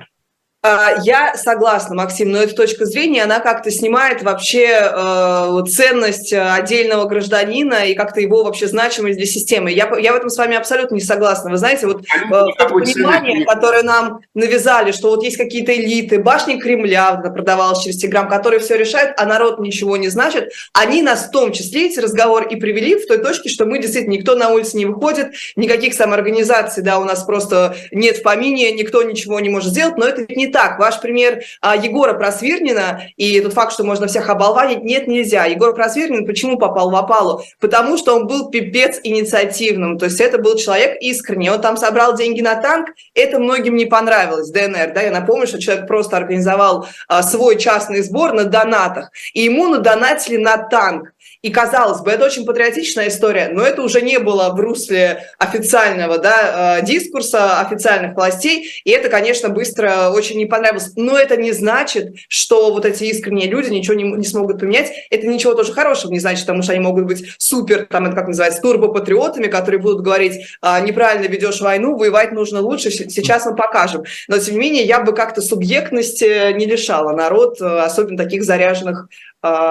[0.64, 7.06] А, я согласна, Максим, но эта точка зрения, она как-то снимает вообще э, ценность отдельного
[7.06, 9.72] гражданина и как-то его вообще значимость для системы.
[9.72, 11.50] Я, я в этом с вами абсолютно не согласна.
[11.50, 12.30] Вы знаете, вот э,
[12.70, 18.60] понимание, которое нам навязали, что вот есть какие-то элиты, башни Кремля продавалась через Телеграм, которые
[18.60, 22.56] все решают, а народ ничего не значит, они нас в том числе, эти разговоры и
[22.56, 27.00] привели в той точке, что мы действительно, никто на улице не выходит, никаких самоорганизаций, да,
[27.00, 30.80] у нас просто нет в помине, никто ничего не может сделать, но это не так.
[30.80, 35.46] Ваш пример а, Егора Просвирнина и тот факт, что можно всех оболванить, нет, нельзя.
[35.46, 37.44] Егор Просвирнин почему попал в опалу?
[37.60, 39.98] Потому что он был пипец инициативным.
[39.98, 41.50] То есть это был человек искренний.
[41.50, 42.90] Он там собрал деньги на танк.
[43.14, 44.94] Это многим не понравилось, ДНР.
[44.94, 45.02] Да?
[45.02, 49.12] Я напомню, что человек просто организовал а, свой частный сбор на донатах.
[49.34, 51.14] И ему надонатили на танк.
[51.42, 56.20] И казалось бы, это очень патриотичная история, но это уже не было в русле официального
[56.20, 60.92] да, э, дискурса официальных властей, и это, конечно, быстро очень не понравилось.
[60.96, 64.92] Но это не значит, что вот эти искренние люди ничего не, не смогут поменять.
[65.10, 68.28] Это ничего тоже хорошего не значит, потому что они могут быть супер, там это как
[68.28, 74.04] называется, турбопатриотами, которые будут говорить, «А, неправильно ведешь войну, воевать нужно лучше, сейчас мы покажем.
[74.28, 79.08] Но, тем не менее, я бы как-то субъектности не лишала народ, э, особенно таких заряженных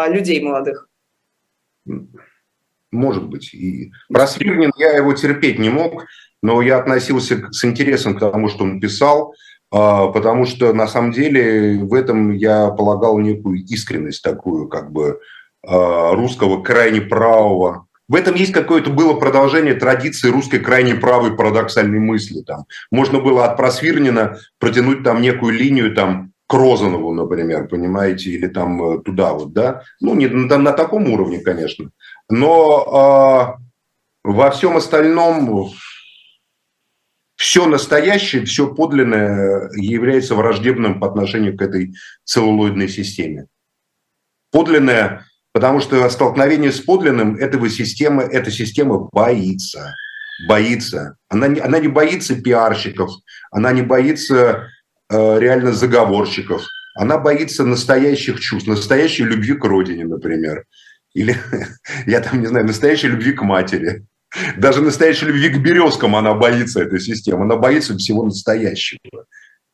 [0.09, 0.90] людей молодых.
[2.91, 3.55] Может быть.
[3.55, 6.07] И про Смирнин я его терпеть не мог,
[6.43, 9.35] но я относился с интересом к тому, что он писал,
[9.71, 15.21] а, потому что на самом деле в этом я полагал некую искренность такую, как бы
[15.67, 17.87] а, русского крайне правого.
[18.09, 22.43] В этом есть какое-то было продолжение традиции русской крайне правой парадоксальной мысли.
[22.43, 22.65] Там.
[22.91, 28.83] Можно было от Просвирнина протянуть там некую линию там, к Розанову, например, понимаете, или там
[28.83, 29.85] э, туда вот, да.
[30.01, 31.91] Ну, не на, на таком уровне, конечно.
[32.29, 33.63] Но э,
[34.25, 35.71] во всем остальном
[37.37, 43.47] все настоящее, все подлинное является враждебным по отношению к этой целлулоидной системе.
[44.51, 49.95] Подлинное, потому что столкновение с подлинным этого системы, эта система боится.
[50.49, 51.17] Боится.
[51.29, 53.13] Она не, она не боится пиарщиков,
[53.53, 54.67] она не боится
[55.11, 56.63] реально заговорщиков.
[56.95, 60.65] Она боится настоящих чувств, настоящей любви к родине, например.
[61.15, 61.37] Или,
[62.07, 64.05] я там не знаю, настоящей любви к матери.
[64.57, 67.43] Даже настоящей любви к березкам она боится этой системы.
[67.43, 69.25] Она боится всего настоящего.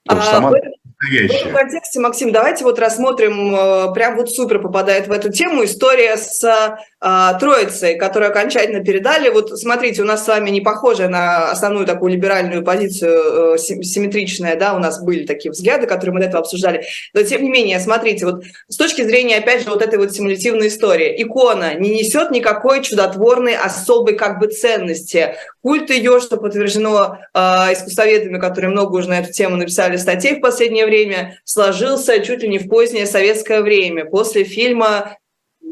[0.05, 4.61] Потому что а, сама в этом контексте, Максим, давайте вот рассмотрим, э, прям вот супер
[4.61, 9.29] попадает в эту тему, история с а, Троицей, которую окончательно передали.
[9.29, 14.57] Вот смотрите, у нас с вами не похожая на основную такую либеральную позицию, э, симметричная,
[14.57, 16.85] да, у нас были такие взгляды, которые мы до этого обсуждали.
[17.13, 20.69] Но тем не менее, смотрите, вот с точки зрения, опять же, вот этой вот симулятивной
[20.69, 25.35] истории, икона не несет никакой чудотворной особой как бы ценности.
[25.63, 27.39] Культ ее, что подтверждено э,
[27.75, 32.49] искусствоведами, которые много уже на эту тему написали статей в последнее время, сложился чуть ли
[32.49, 35.19] не в позднее советское время, после фильма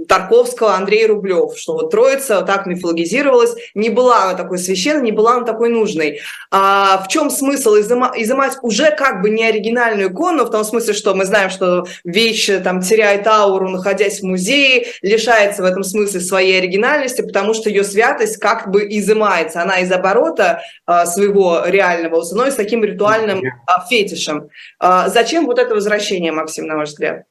[0.09, 5.37] Тарковского Андрей Рублев, что вот Троица так мифологизировалась, не была она такой священной, не была
[5.37, 6.21] она такой нужной.
[6.51, 10.95] А в чем смысл изыма, изымать уже как бы не оригинальную икону, в том смысле,
[10.95, 16.21] что мы знаем, что вещь там теряет ауру, находясь в музее, лишается в этом смысле
[16.21, 22.23] своей оригинальности, потому что ее святость как бы изымается, она из оборота а, своего реального
[22.23, 24.49] становится таким ритуальным а, фетишем.
[24.79, 27.25] А, зачем вот это возвращение, Максим, на ваш взгляд?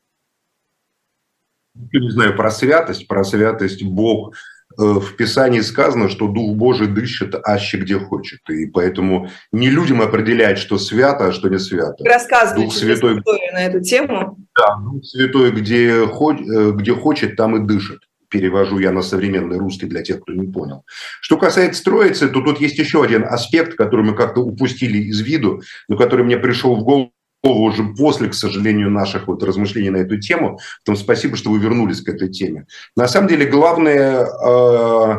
[1.99, 4.35] Не знаю про святость, про святость Бог.
[4.77, 8.39] Э, в Писании сказано, что Дух Божий дышит аще где хочет.
[8.49, 12.03] И поэтому не людям определять, что свято, а что не свято.
[12.03, 13.21] Рассказывайте Дух Святой...
[13.53, 14.37] на эту тему.
[14.57, 17.99] Да, Дух Святой, где, э, где хочет, там и дышит.
[18.29, 20.83] перевожу я на современный русский для тех, кто не понял.
[21.21, 25.61] Что касается Троицы, то тут есть еще один аспект, который мы как-то упустили из виду,
[25.87, 27.11] но который мне пришел в голову
[27.51, 30.59] уже после, к сожалению, наших вот размышлений на эту тему.
[30.79, 32.65] Поэтому спасибо, что вы вернулись к этой теме.
[32.95, 35.15] На самом деле, главное, э,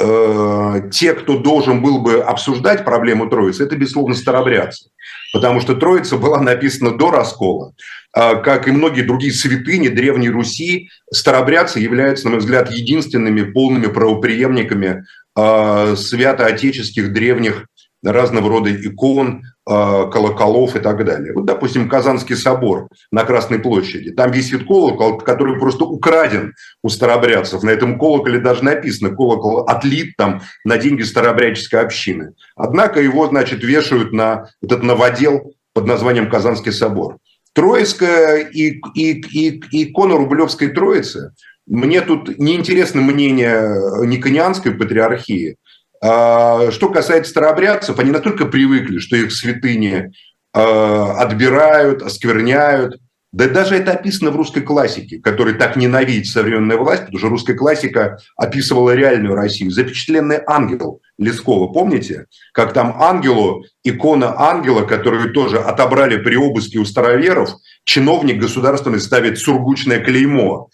[0.00, 4.90] э, те, кто должен был бы обсуждать проблему Троицы, это, безусловно, старобрядцы.
[5.32, 7.72] Потому что Троица была написана до раскола.
[8.14, 13.86] Э, как и многие другие святыни Древней Руси, старобрядцы являются, на мой взгляд, единственными полными
[13.86, 15.04] правоприемниками
[15.36, 17.66] э, святоотеческих древних
[18.02, 21.32] разного рода икон, колоколов и так далее.
[21.32, 24.10] Вот, допустим, Казанский собор на Красной площади.
[24.10, 27.62] Там висит колокол, который просто украден у старобрядцев.
[27.62, 32.34] На этом колоколе даже написано колокол отлит там на деньги старообрядческой общины.
[32.56, 37.16] Однако его, значит, вешают на этот новодел под названием Казанский собор.
[37.54, 41.32] Троицкая и, и, и, и икона Рублевской Троицы.
[41.66, 45.56] Мне тут неинтересно мнение Никонианской патриархии,
[46.04, 50.12] что касается старообрядцев, они настолько привыкли, что их святыни
[50.52, 53.00] а, отбирают, оскверняют.
[53.32, 57.54] Да даже это описано в русской классике, которая так ненавидит современная власть, потому что русская
[57.54, 59.72] классика описывала реальную Россию.
[59.72, 62.26] Запечатленный ангел Лескова, помните?
[62.52, 67.50] Как там ангелу, икона ангела, которую тоже отобрали при обыске у староверов,
[67.82, 70.68] чиновник государственный ставит сургучное клеймо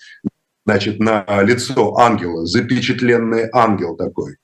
[0.67, 4.37] значит, на лицо ангела, запечатленный ангел такой.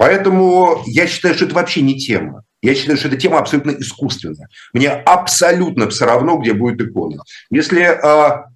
[0.00, 2.42] Поэтому я считаю, что это вообще не тема.
[2.62, 4.48] Я считаю, что эта тема абсолютно искусственная.
[4.72, 7.22] Мне абсолютно все равно, где будет икона.
[7.50, 8.46] Если а,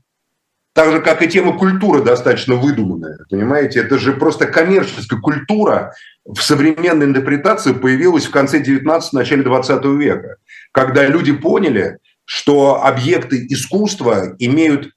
[0.72, 5.92] так же, как и тема культуры достаточно выдуманная, понимаете, это же просто коммерческая культура
[6.24, 10.36] в современной интерпретации появилась в конце 19 начале 20 века,
[10.72, 14.92] когда люди поняли, что объекты искусства имеют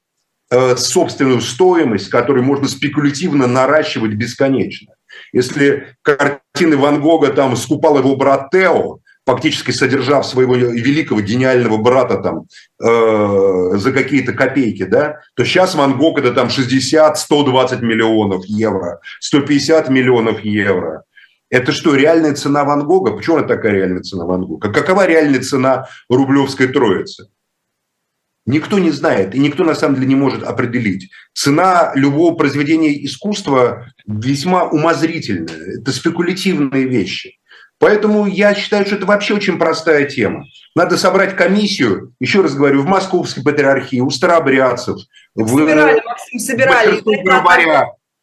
[0.50, 4.94] э, собственную стоимость, которую можно спекулятивно наращивать бесконечно.
[5.34, 12.18] Если картины Ван Гога там скупал его брат Тео, фактически содержав своего великого гениального брата
[12.18, 12.46] там
[12.82, 19.90] э, за какие-то копейки, да, то сейчас Ван Гог это там 60-120 миллионов евро, 150
[19.90, 21.04] миллионов евро.
[21.50, 23.12] Это что, реальная цена Ван Гога?
[23.12, 24.72] Почему она такая реальная цена Ван Гога?
[24.72, 27.28] Какова реальная цена Рублевской Троицы?
[28.48, 31.12] Никто не знает, и никто на самом деле не может определить.
[31.34, 35.80] Цена любого произведения искусства весьма умозрительная.
[35.82, 37.40] Это спекулятивные вещи.
[37.78, 40.46] Поэтому я считаю, что это вообще очень простая тема.
[40.76, 44.98] Надо собрать комиссию, еще раз говорю, в Московской патриархии, у старообрядцев.
[45.38, 47.02] Собирали, в, Максим, собирали.
[47.02, 47.04] В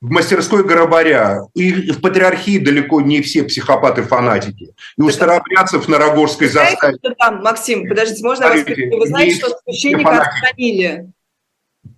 [0.04, 1.46] в мастерской Горобаря.
[1.54, 4.74] И в патриархии далеко не все психопаты-фанатики.
[4.98, 6.98] И у старообрядцев на Рогорской заставе.
[7.18, 11.10] Там, Максим, подождите, можно вас Вы знаете, что священника отстранили?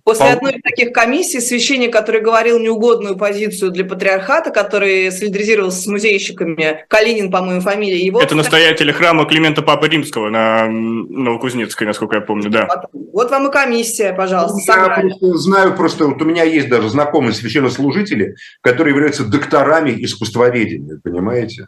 [0.07, 5.85] После одной из таких комиссий священник, который говорил неугодную позицию для патриархата, который солидаризировался с
[5.85, 8.21] музейщиками, Калинин, по-моему, фамилия его...
[8.21, 12.69] Это настоятель храма Климента Папы Римского на Новокузнецкой, насколько я помню, да.
[12.93, 14.71] Вот вам и комиссия, пожалуйста.
[14.71, 21.01] Я просто знаю, просто вот у меня есть даже знакомые священнослужители, которые являются докторами искусствоведения,
[21.03, 21.67] понимаете?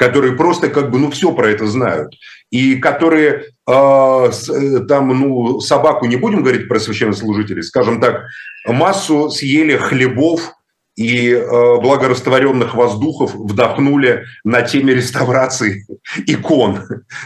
[0.00, 2.14] Которые просто как бы, ну, все про это знают,
[2.50, 8.22] и которые а, э, там, ну, собаку не будем говорить про священнослужителей, скажем так,
[8.66, 10.54] массу съели хлебов
[10.96, 15.84] и э, благорастворенных воздухов вдохнули на теме реставрации
[16.26, 16.80] икон.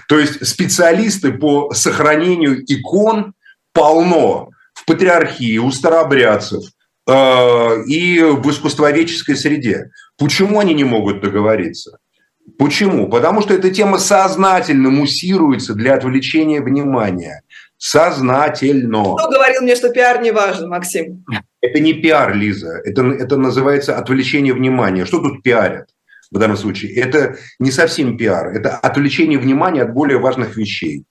[0.08, 3.34] То есть специалисты по сохранению икон
[3.72, 6.64] полно в патриархии, у старообрядцев,
[7.06, 9.90] э, и в искусствоведческой среде.
[10.18, 11.98] Почему они не могут договориться?
[12.58, 13.08] Почему?
[13.08, 17.42] Потому что эта тема сознательно муссируется для отвлечения внимания.
[17.78, 19.16] Сознательно.
[19.16, 21.24] Кто говорил мне, что пиар не важен, Максим?
[21.60, 22.80] Это не пиар, Лиза.
[22.84, 25.04] Это, это называется отвлечение внимания.
[25.04, 25.88] Что тут пиарят
[26.30, 26.94] в данном случае?
[26.94, 28.48] Это не совсем пиар.
[28.54, 31.04] Это отвлечение внимания от более важных вещей.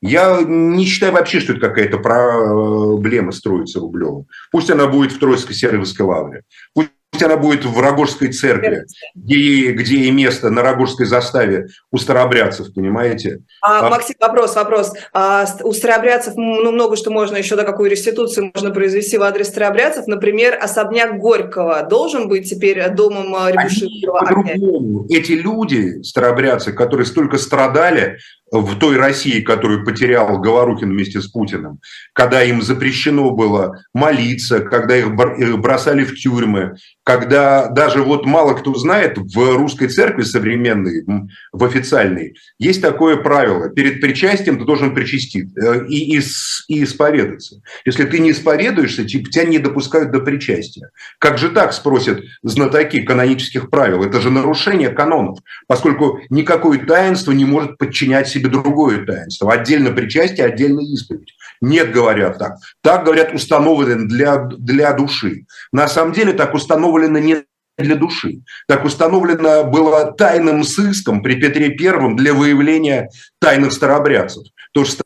[0.00, 4.26] Я не считаю вообще, что это какая-то проблема строится Рублевым.
[4.50, 6.42] Пусть она будет в Троицкой Сервисской лавре.
[6.74, 11.98] Пусть Пусть она будет в Рогожской церкви, где, где и место на Рогожской заставе у
[11.98, 13.40] старообрядцев, понимаете?
[13.60, 14.94] А, а, Максим, вопрос, вопрос.
[15.12, 19.48] А, у старообрядцев ну, много что можно, еще да, какую реституцию можно произвести в адрес
[19.48, 20.06] старообрядцев.
[20.06, 25.06] Например, особняк Горького должен быть теперь домом а, Рябушинского По-другому.
[25.10, 28.20] Эти люди, старообрядцы, которые столько страдали
[28.52, 31.80] в той России, которую потерял Говорухин вместе с Путиным,
[32.12, 35.14] когда им запрещено было молиться, когда их
[35.58, 41.04] бросали в тюрьмы, когда даже вот мало кто знает, в русской церкви современной,
[41.52, 43.70] в официальной, есть такое правило.
[43.70, 46.22] Перед причастием ты должен причастить э, и, и,
[46.68, 47.62] и исповедаться.
[47.86, 50.90] Если ты не исповедуешься, тебя не допускают до причастия.
[51.18, 54.04] Как же так, спросят знатоки канонических правил?
[54.04, 59.52] Это же нарушение канонов, поскольку никакое таинство не может подчинять себе другое таинство.
[59.52, 61.34] Отдельно причастие, отдельно исповедь.
[61.60, 62.56] Нет, говорят так.
[62.82, 65.46] Так, говорят, установлено для, для души.
[65.72, 67.44] На самом деле так установлено не
[67.78, 68.42] для души.
[68.68, 73.08] Так установлено было тайным сыском при Петре Первом для выявления
[73.40, 74.44] тайных старобрядцев.
[74.72, 75.01] То, что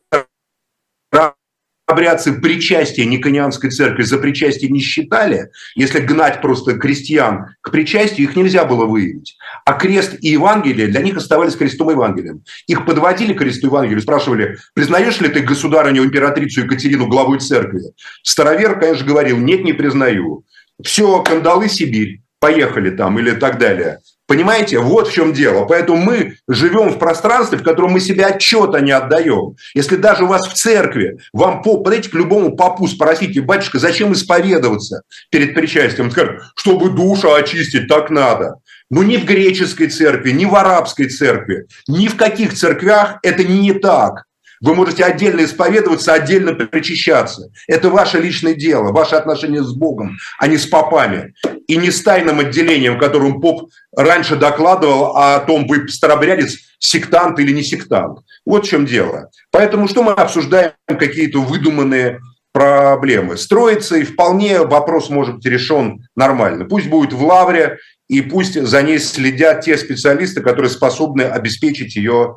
[1.86, 8.36] обрядцы причастия Никонианской церкви за причастие не считали, если гнать просто крестьян к причастию, их
[8.36, 9.36] нельзя было выявить.
[9.64, 12.42] А крест и Евангелие для них оставались крестом и Евангелием.
[12.66, 17.82] Их подводили к кресту Евангелию, спрашивали, признаешь ли ты государыню императрицу Екатерину главой церкви?
[18.22, 20.44] Старовер, конечно, говорил, нет, не признаю.
[20.82, 24.00] Все, кандалы Сибирь, поехали там или так далее.
[24.26, 25.66] Понимаете, вот в чем дело.
[25.66, 29.56] Поэтому мы живем в пространстве, в котором мы себе отчета не отдаем.
[29.74, 34.12] Если даже у вас в церкви, вам по, подойти к любому попу, спросите, батюшка, зачем
[34.12, 36.06] исповедоваться перед причастием?
[36.06, 38.56] Он скажет, чтобы душу очистить, так надо.
[38.90, 43.72] Но ни в греческой церкви, ни в арабской церкви, ни в каких церквях это не
[43.72, 44.24] так.
[44.60, 47.50] Вы можете отдельно исповедоваться, отдельно причащаться.
[47.66, 51.34] Это ваше личное дело, ваше отношение с Богом, а не с попами.
[51.66, 57.52] И не с тайным отделением, которым поп раньше докладывал о том, вы старобрядец, сектант или
[57.52, 58.20] не сектант.
[58.44, 59.30] Вот в чем дело.
[59.50, 62.20] Поэтому что мы обсуждаем какие-то выдуманные
[62.52, 63.36] проблемы?
[63.36, 66.64] Строится, и вполне вопрос может быть решен нормально.
[66.66, 67.78] Пусть будет в лавре,
[68.08, 72.36] и пусть за ней следят те специалисты, которые способны обеспечить ее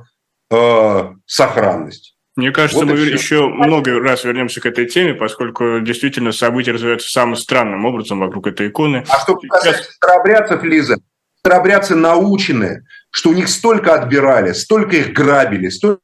[0.51, 2.15] э, сохранность.
[2.35, 7.11] Мне кажется, вот мы еще много раз вернемся к этой теме, поскольку действительно события развиваются
[7.11, 9.03] самым странным образом вокруг этой иконы.
[9.09, 9.95] А что касается Сейчас...
[9.95, 10.97] старобрядцев, Лиза,
[11.39, 15.99] старобрядцы научены, что у них столько отбирали, столько их грабили, столько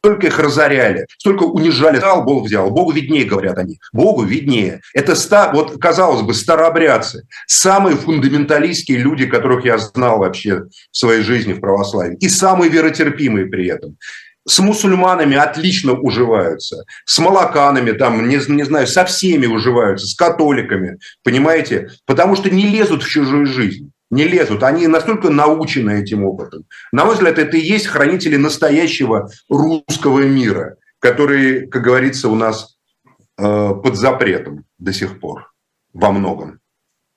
[0.00, 1.98] столько их разоряли, столько унижали.
[1.98, 3.78] Дал, Бог взял, Богу виднее, говорят они.
[3.92, 4.80] Богу виднее.
[4.94, 7.26] Это, ста, вот, казалось бы, старообрядцы.
[7.46, 12.16] Самые фундаменталистские люди, которых я знал вообще в своей жизни в православии.
[12.20, 13.96] И самые веротерпимые при этом
[14.46, 20.98] с мусульманами отлично уживаются, с молоканами, там, не, не знаю, со всеми уживаются, с католиками,
[21.22, 21.90] понимаете?
[22.06, 24.62] Потому что не лезут в чужую жизнь не лезут.
[24.62, 26.64] Они настолько научены этим опытом.
[26.92, 32.76] На мой взгляд, это и есть хранители настоящего русского мира, который, как говорится, у нас
[33.36, 35.52] э, под запретом до сих пор
[35.92, 36.60] во многом.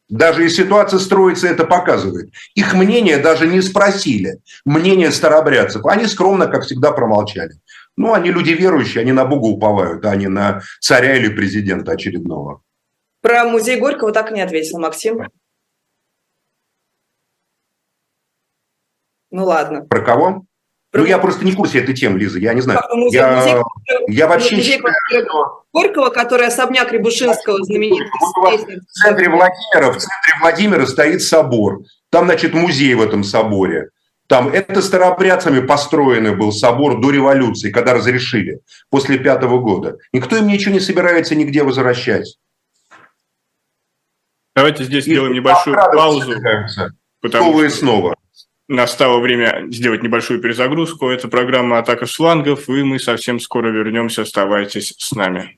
[0.09, 2.31] Даже и ситуация строится, это показывает.
[2.53, 4.39] Их мнение даже не спросили.
[4.65, 5.85] Мнение старобрядцев.
[5.85, 7.53] Они скромно, как всегда, промолчали.
[7.95, 12.61] Ну, они люди верующие, они на Бога уповают, а не на царя или президента очередного.
[13.21, 15.27] Про музей Горького так и не ответил Максим.
[19.32, 19.86] Ну ладно.
[19.86, 20.43] Про кого?
[20.91, 21.01] Про...
[21.01, 22.82] Ну, я просто не в курсе этой темы, Лиза, я не знаю.
[22.91, 23.55] Музей, я, музей,
[24.09, 24.93] я вообще музей, считаю,
[25.25, 25.63] что...
[25.71, 28.07] Горького, который особняк Рябушинского знаменитый.
[28.07, 31.79] В центре Владимира, в центре Владимира стоит собор.
[32.09, 33.89] Там, значит, музей в этом соборе.
[34.27, 38.59] Там это старообрядцами построенный был собор до революции, когда разрешили,
[38.89, 39.97] после пятого года.
[40.11, 42.38] Никто им ничего не собирается нигде возвращать.
[44.55, 46.34] Давайте здесь И сделаем небольшую паузу.
[47.21, 48.15] Потому снова и снова
[48.72, 51.09] настало время сделать небольшую перезагрузку.
[51.09, 54.22] Это программа «Атака с флангов», и мы совсем скоро вернемся.
[54.24, 55.57] Оставайтесь с нами.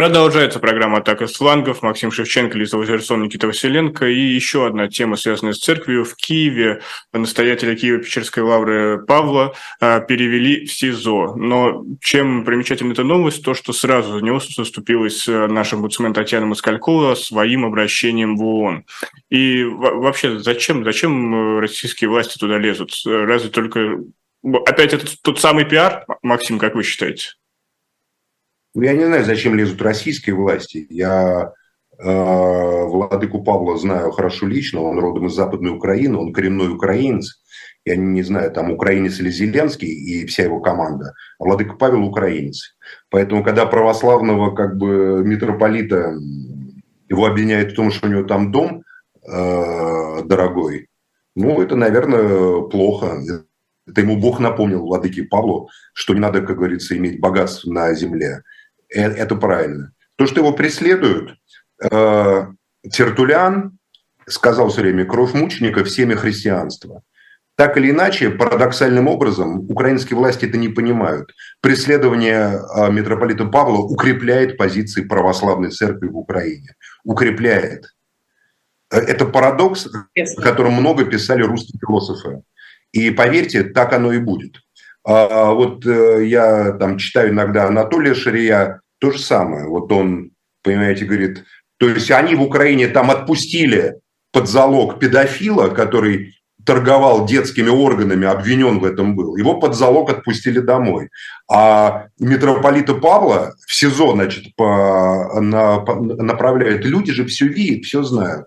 [0.00, 1.82] Продолжается программа «Атака с флангов».
[1.82, 4.06] Максим Шевченко, Лиза Лазерсон, Никита Василенко.
[4.06, 6.06] И еще одна тема, связанная с церковью.
[6.06, 6.80] В Киеве
[7.12, 11.34] настоятеля Киева-Печерской лавры Павла а, перевели в СИЗО.
[11.36, 16.46] Но чем примечательна эта новость, то, что сразу за него заступилась а, наша омбудсмен Татьяна
[16.46, 18.86] Москалькова своим обращением в ООН.
[19.28, 22.92] И вообще, зачем, зачем э, российские власти туда лезут?
[23.04, 23.98] Разве только...
[24.42, 27.34] Опять это тот самый пиар, Максим, как вы считаете?
[28.74, 30.86] Ну, я не знаю, зачем лезут российские власти.
[30.90, 31.52] Я
[31.98, 37.42] э, Владыку Павла знаю хорошо лично, он родом из Западной Украины, он коренной украинец.
[37.84, 42.76] Я не знаю, там украинец или Зеленский и вся его команда, а Владыка Павел украинец.
[43.08, 46.14] Поэтому, когда православного как бы митрополита
[47.08, 48.84] его обвиняют в том, что у него там дом
[49.26, 50.88] э, дорогой,
[51.34, 53.20] ну, это, наверное, плохо.
[53.86, 58.42] Это ему Бог напомнил, Владыке Павлу, что не надо, как говорится, иметь богатство на земле.
[58.94, 59.92] Э, это правильно.
[60.16, 61.36] То, что его преследуют,
[61.90, 62.46] э,
[62.90, 63.78] Тертулян
[64.26, 67.02] сказал все время, кровь мучеников– семя христианства.
[67.56, 71.34] Так или иначе, парадоксальным образом, украинские власти это не понимают.
[71.60, 76.74] Преследование э, митрополита Павла укрепляет позиции православной церкви в Украине.
[77.04, 77.84] Укрепляет.
[78.90, 82.42] Это парадокс, о котором много писали русские философы.
[82.92, 84.56] И поверьте, так оно и будет.
[85.04, 89.66] А вот э, я там читаю иногда Анатолия Шария, то же самое.
[89.66, 90.32] Вот он,
[90.62, 91.44] понимаете, говорит,
[91.78, 93.96] то есть они в Украине там отпустили
[94.32, 96.34] под залог педофила, который
[96.66, 99.36] торговал детскими органами, обвинен в этом был.
[99.36, 101.08] Его под залог отпустили домой.
[101.50, 106.84] А митрополита Павла в СИЗО, значит, по, на, по, направляют.
[106.84, 108.46] Люди же все видят, все знают.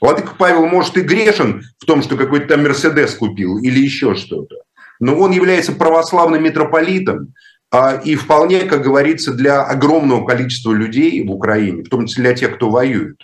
[0.00, 4.63] Владыка Павел, может, и грешен в том, что какой-то там Мерседес купил или еще что-то
[5.00, 7.34] но он является православным митрополитом,
[7.70, 12.34] а, и вполне, как говорится, для огромного количества людей в Украине, в том числе для
[12.34, 13.20] тех, кто воюет,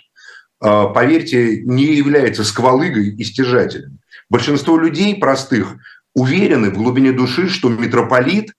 [0.59, 3.99] а, поверьте, не является сквалыгой и стяжателем.
[4.29, 5.75] Большинство людей простых
[6.13, 8.51] уверены в глубине души, что митрополит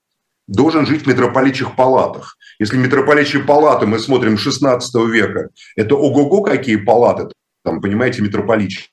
[0.48, 2.36] должен жить в митрополитчих палатах.
[2.58, 7.28] Если митрополитчие палаты мы смотрим 16 века, это ого-го какие палаты,
[7.64, 8.88] там, понимаете, митрополитчие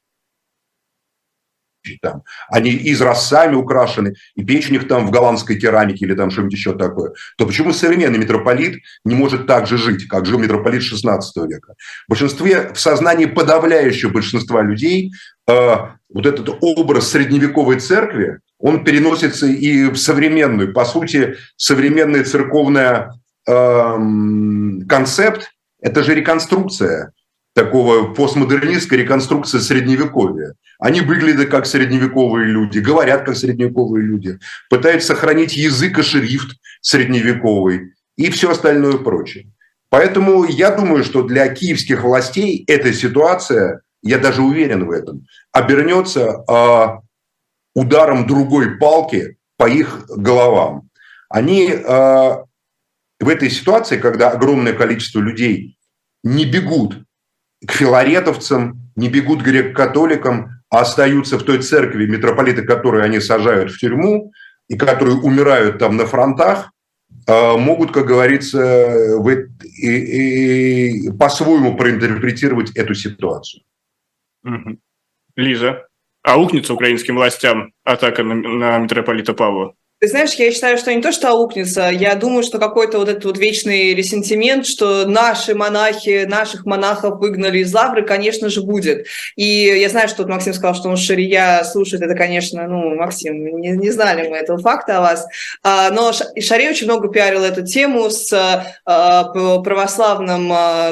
[2.01, 2.23] там.
[2.49, 7.13] Они изразцами украшены, и печь у там в голландской керамике или там что-нибудь еще такое.
[7.37, 11.73] То почему современный митрополит не может так же жить, как жил митрополит 16 века?
[12.07, 15.11] В большинстве, в сознании подавляющего большинства людей
[15.47, 15.75] э,
[16.13, 20.73] вот этот образ средневековой церкви, он переносится и в современную.
[20.73, 23.13] По сути, современная церковная
[23.47, 23.97] э,
[24.87, 27.13] концепт– это же реконструкция
[27.59, 30.53] такого постмодернистской реконструкции средневековья.
[30.79, 34.39] Они выглядят как средневековые люди, говорят как средневековые люди,
[34.69, 39.51] пытаются сохранить язык и шрифт средневековый и все остальное прочее.
[39.89, 46.45] Поэтому я думаю, что для киевских властей эта ситуация, я даже уверен в этом, обернется
[46.47, 46.87] э,
[47.75, 50.89] ударом другой палки по их головам.
[51.27, 55.77] Они э, в этой ситуации, когда огромное количество людей
[56.23, 57.03] не бегут
[57.65, 63.71] к филаретовцам, не бегут к грек-католикам, а остаются в той церкви митрополиты, которые они сажают
[63.71, 64.31] в тюрьму
[64.67, 66.71] и которые умирают там на фронтах,
[67.27, 68.57] а, могут, как говорится,
[71.17, 73.63] по-своему проинтерпретировать эту ситуацию.
[75.35, 75.87] Лиза,
[76.23, 79.73] аукнется украинским властям атака на митрополита Павла?
[79.99, 83.25] Ты знаешь, я считаю, что не то, что аукнется, я думаю, что какой-то вот этот
[83.25, 89.07] вот вечный ресентимент, что наши монахи, наших монахов выгнали из лавры, конечно же, будет.
[89.35, 93.59] И я знаю, что вот Максим сказал, что он Шария слушает, это, конечно, ну, Максим,
[93.59, 95.27] не, не знали мы этого факта о вас,
[95.63, 98.31] а, но Шария очень много пиарил эту тему с
[98.85, 100.91] а, православным а,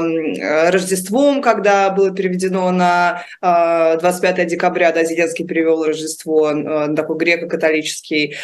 [0.70, 6.52] Рождеством, когда было переведено на 25 декабря, да, Зеленский перевел Рождество,
[6.94, 8.36] такой греко-католический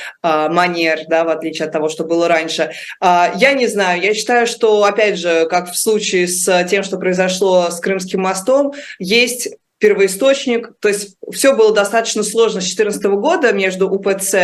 [0.53, 2.71] манер, да, в отличие от того, что было раньше.
[2.99, 6.97] А, я не знаю, я считаю, что, опять же, как в случае с тем, что
[6.97, 9.49] произошло с Крымским мостом, есть
[9.83, 10.71] первоисточник.
[10.79, 14.35] То есть все было достаточно сложно с 2014 года между УПЦ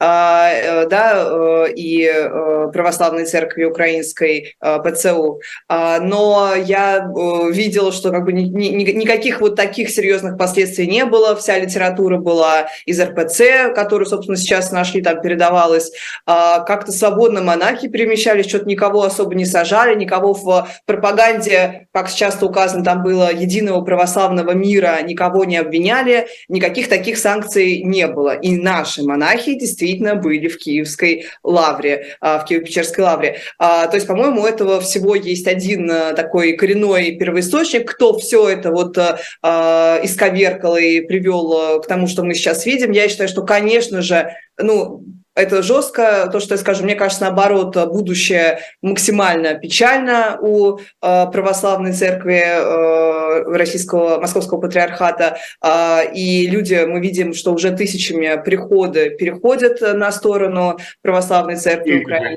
[0.00, 5.40] а, э, да, э, и э, Православной Церкви Украинской ПЦУ.
[5.68, 7.10] А, но я
[7.50, 11.36] видела, что как бы ни, ни, никаких вот таких серьезных последствий не было.
[11.36, 15.92] Вся литература была из РПЦ, которую, собственно, сейчас нашли, там передавалась.
[16.24, 22.46] А, как-то свободно монахи перемещались, что-то никого особо не сажали, никого в пропаганде, как часто
[22.46, 28.36] указано, там было единого православного мира мира никого не обвиняли, никаких таких санкций не было.
[28.36, 33.40] И наши монахи действительно были в Киевской лавре, в Киево-Печерской лавре.
[33.58, 38.96] То есть, по-моему, у этого всего есть один такой коренной первоисточник, кто все это вот
[38.96, 42.92] исковеркал и привел к тому, что мы сейчас видим.
[42.92, 45.04] Я считаю, что, конечно же, ну,
[45.36, 46.28] это жестко.
[46.32, 53.56] То, что я скажу, мне кажется, наоборот, будущее максимально печально у э, православной церкви э,
[53.56, 55.36] российского московского патриархата.
[55.62, 62.36] Э, и люди, мы видим, что уже тысячами приходы переходят на сторону православной церкви Украины,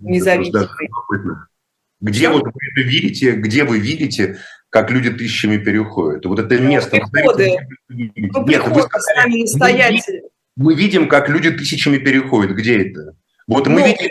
[0.00, 0.66] независимой.
[2.00, 4.38] Где вот вы это видите, где вы видите,
[4.70, 6.24] как люди тысячами переходят?
[6.24, 6.96] Вот это ну, место...
[6.96, 7.58] Приходы.
[7.88, 10.22] Ну, Нет, приходы, вы сказали, сами настоятели
[10.60, 12.52] мы видим, как люди тысячами переходят.
[12.52, 13.16] Где это?
[13.46, 14.10] Вот мы, ну, видели,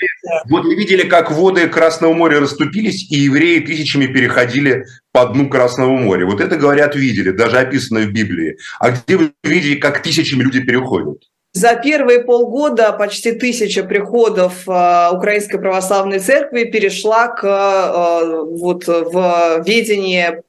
[0.50, 5.96] вот мы видели, как воды Красного моря расступились, и евреи тысячами переходили по дну Красного
[5.96, 6.26] моря.
[6.26, 8.58] Вот это, говорят, видели, даже описано в Библии.
[8.80, 11.22] А где вы видите, как тысячами люди переходят?
[11.54, 19.64] За первые полгода почти тысяча приходов э, Украинской Православной Церкви перешла к, э, вот, в
[19.66, 20.44] ведение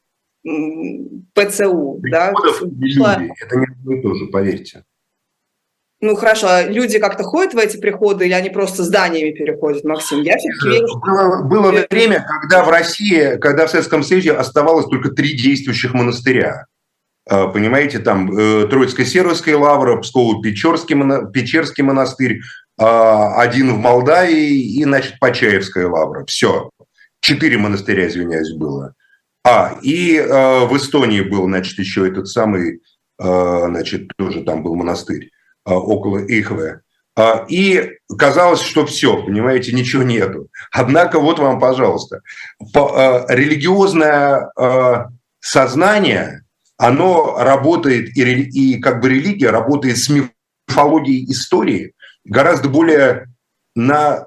[1.35, 2.01] ПЦУ.
[2.03, 3.19] Приходов да?
[3.19, 4.83] люди, это не одно и то же, поверьте.
[6.03, 10.23] Ну хорошо, а люди как-то ходят в эти приходы или они просто зданиями переходят, Максим?
[10.23, 10.99] Я все-таки верю, что...
[10.99, 16.65] Было, было время, когда в России, когда в Советском Союзе оставалось только три действующих монастыря.
[17.29, 22.41] А, понимаете, там э, Троицко-Серовская лавра, Псково-Печерский, Печерский монастырь,
[22.79, 26.25] а, один в Молдавии и, значит, Почаевская лавра.
[26.25, 26.71] Все.
[27.21, 28.95] Четыре монастыря, извиняюсь, было.
[29.45, 32.81] А, и э, в Эстонии был, значит, еще этот самый,
[33.23, 35.31] э, значит, тоже там был монастырь.
[35.65, 36.81] А, около Ихве.
[37.17, 40.49] А, и казалось, что все, понимаете, ничего нету.
[40.73, 42.21] Однако вот вам, пожалуйста,
[42.75, 44.51] а, религиозное
[45.41, 46.45] сознание,
[46.77, 51.93] оно работает, и, как бы религия работает с мифологией истории
[52.25, 53.27] гораздо более
[53.75, 54.27] на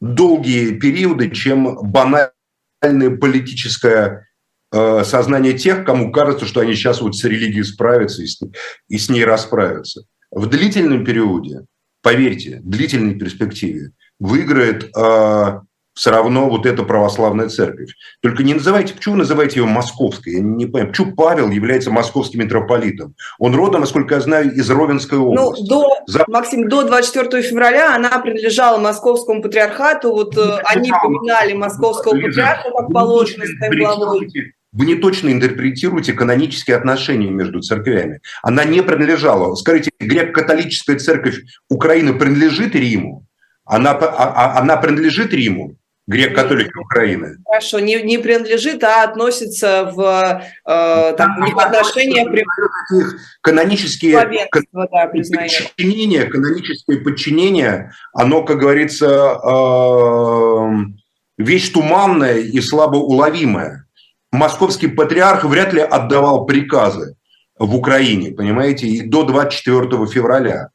[0.00, 4.26] долгие периоды, чем банальное политическое
[4.70, 10.02] сознание тех, кому кажется, что они сейчас вот с религией справятся и с ней расправятся.
[10.30, 11.64] В длительном периоде,
[12.02, 15.60] поверьте, в длительной перспективе выиграет э,
[15.98, 17.90] все равно вот эта православная церковь.
[18.22, 20.34] Только не называйте, почему вы называете ее московской?
[20.34, 23.14] Я не понимаю, почему Павел является московским митрополитом?
[23.40, 25.62] Он родом, насколько я знаю, из Ровенской ну, области.
[25.62, 26.24] Ну, до, За...
[26.28, 30.12] Максим, до 24 февраля она принадлежала московскому патриархату.
[30.12, 34.30] Вот ну, они поминали московского патриарха, как положено, своим главой.
[34.78, 38.20] Вы не точно интерпретируете канонические отношения между церквями.
[38.44, 39.56] Она не принадлежала.
[39.56, 43.26] Скажите, греко-католическая церковь Украины принадлежит Риму?
[43.64, 45.74] Она, а, а, она принадлежит Риму?
[46.06, 47.38] Грек-католики Украины.
[47.44, 50.00] Хорошо, не, не принадлежит, а относится в
[50.64, 52.24] э, там, да, отношения...
[52.24, 52.44] При...
[53.42, 60.70] Канонические да, подчинения, каноническое подчинение, оно, как говорится, э,
[61.36, 63.87] вещь туманная и слабо уловимая
[64.32, 67.16] московский патриарх вряд ли отдавал приказы
[67.58, 70.70] в Украине, понимаете, и до 24 февраля.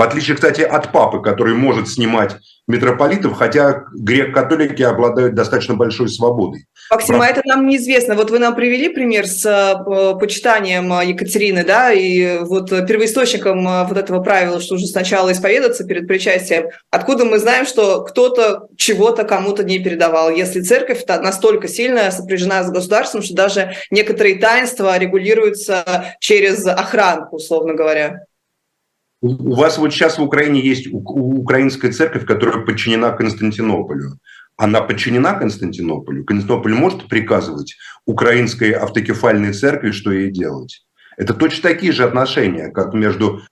[0.00, 2.36] В отличие, кстати, от папы, который может снимать
[2.66, 6.64] митрополитов, хотя грек-католики обладают достаточно большой свободой.
[6.90, 8.14] Максим, а это нам неизвестно.
[8.14, 13.84] Вот вы нам привели пример с э, почитанием э, Екатерины, да, и вот первоисточником э,
[13.86, 16.70] вот этого правила, что уже сначала исповедаться перед причастием.
[16.90, 22.70] Откуда мы знаем, что кто-то чего-то кому-то не передавал, если церковь настолько сильно сопряжена с
[22.70, 28.24] государством, что даже некоторые таинства регулируются через охранку, условно говоря?
[29.22, 34.18] У вас вот сейчас в Украине есть украинская церковь, которая подчинена Константинополю.
[34.56, 36.24] Она подчинена Константинополю.
[36.24, 40.84] Константинополь может приказывать украинской автокефальной церкви, что ей делать.
[41.18, 43.42] Это точно такие же отношения, как между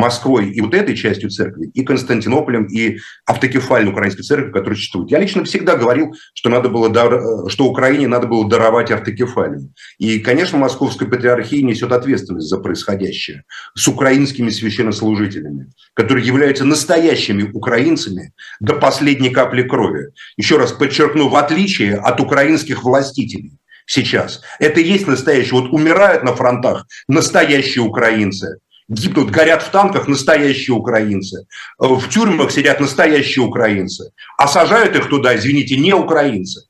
[0.00, 5.10] Москвой и вот этой частью церкви, и Константинополем, и автокефальной украинской церкви, которая существует.
[5.10, 7.20] Я лично всегда говорил, что, надо было дар...
[7.48, 9.72] что Украине надо было даровать автокефалию.
[9.98, 13.44] И, конечно, Московская патриархия несет ответственность за происходящее
[13.74, 20.08] с украинскими священнослужителями, которые являются настоящими украинцами до последней капли крови.
[20.36, 23.52] Еще раз подчеркну, в отличие от украинских властителей,
[23.86, 24.40] сейчас.
[24.58, 25.60] Это и есть настоящие.
[25.60, 28.58] Вот умирают на фронтах настоящие украинцы
[28.90, 31.46] гибнут, горят в танках настоящие украинцы,
[31.78, 36.66] в тюрьмах сидят настоящие украинцы, а сажают их туда, извините, не украинцы,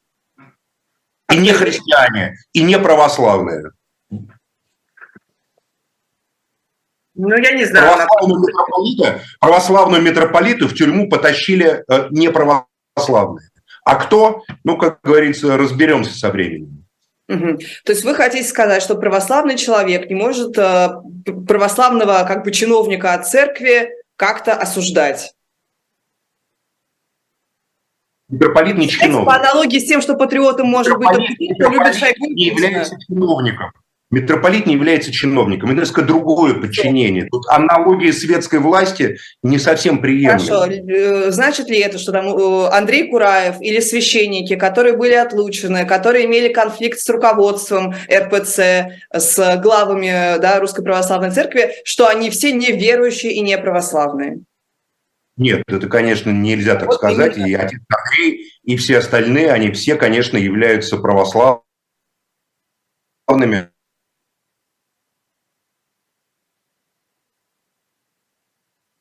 [1.32, 3.70] и не христиане, и не православные.
[7.14, 7.96] Ну, я не знаю.
[7.96, 13.50] Православного митрополита, православного митрополита в тюрьму потащили э, не православные.
[13.84, 14.42] А кто?
[14.64, 16.86] Ну, как говорится, разберемся со временем.
[17.30, 17.58] Угу.
[17.84, 20.88] То есть вы хотите сказать, что православный человек не может э,
[21.46, 25.32] православного как бы чиновника от церкви как-то осуждать?
[28.28, 29.26] Митрополит не чиновник.
[29.26, 32.26] По аналогии с тем, что патриотом может быть кто любит Шойгу.
[32.26, 33.70] Не является чиновником.
[34.10, 37.28] Митрополит не является чиновником, это несколько другое подчинение.
[37.30, 40.40] Тут аналогия светской власти не совсем приемлема.
[40.40, 45.86] Хорошо, э, значит ли это, что там э, Андрей Кураев или священники, которые были отлучены,
[45.86, 52.50] которые имели конфликт с руководством РПЦ, с главами да, Русской Православной Церкви, что они все
[52.50, 54.40] неверующие и не православные?
[55.36, 57.36] Нет, это, конечно, нельзя так вот сказать.
[57.36, 57.46] Именно.
[57.46, 61.62] И отец Андрей, и все остальные, они все, конечно, являются православными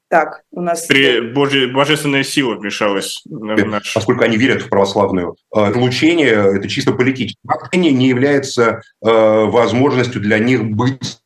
[0.09, 0.87] Так, у нас...
[0.87, 3.93] При Божья, божественная сила вмешалась в э, наш...
[3.93, 5.35] Поскольку они верят в православную.
[5.55, 7.47] Э, отлучение– это чисто политическое.
[7.47, 9.07] Отлучение не является э,
[9.45, 11.19] возможностью для них быть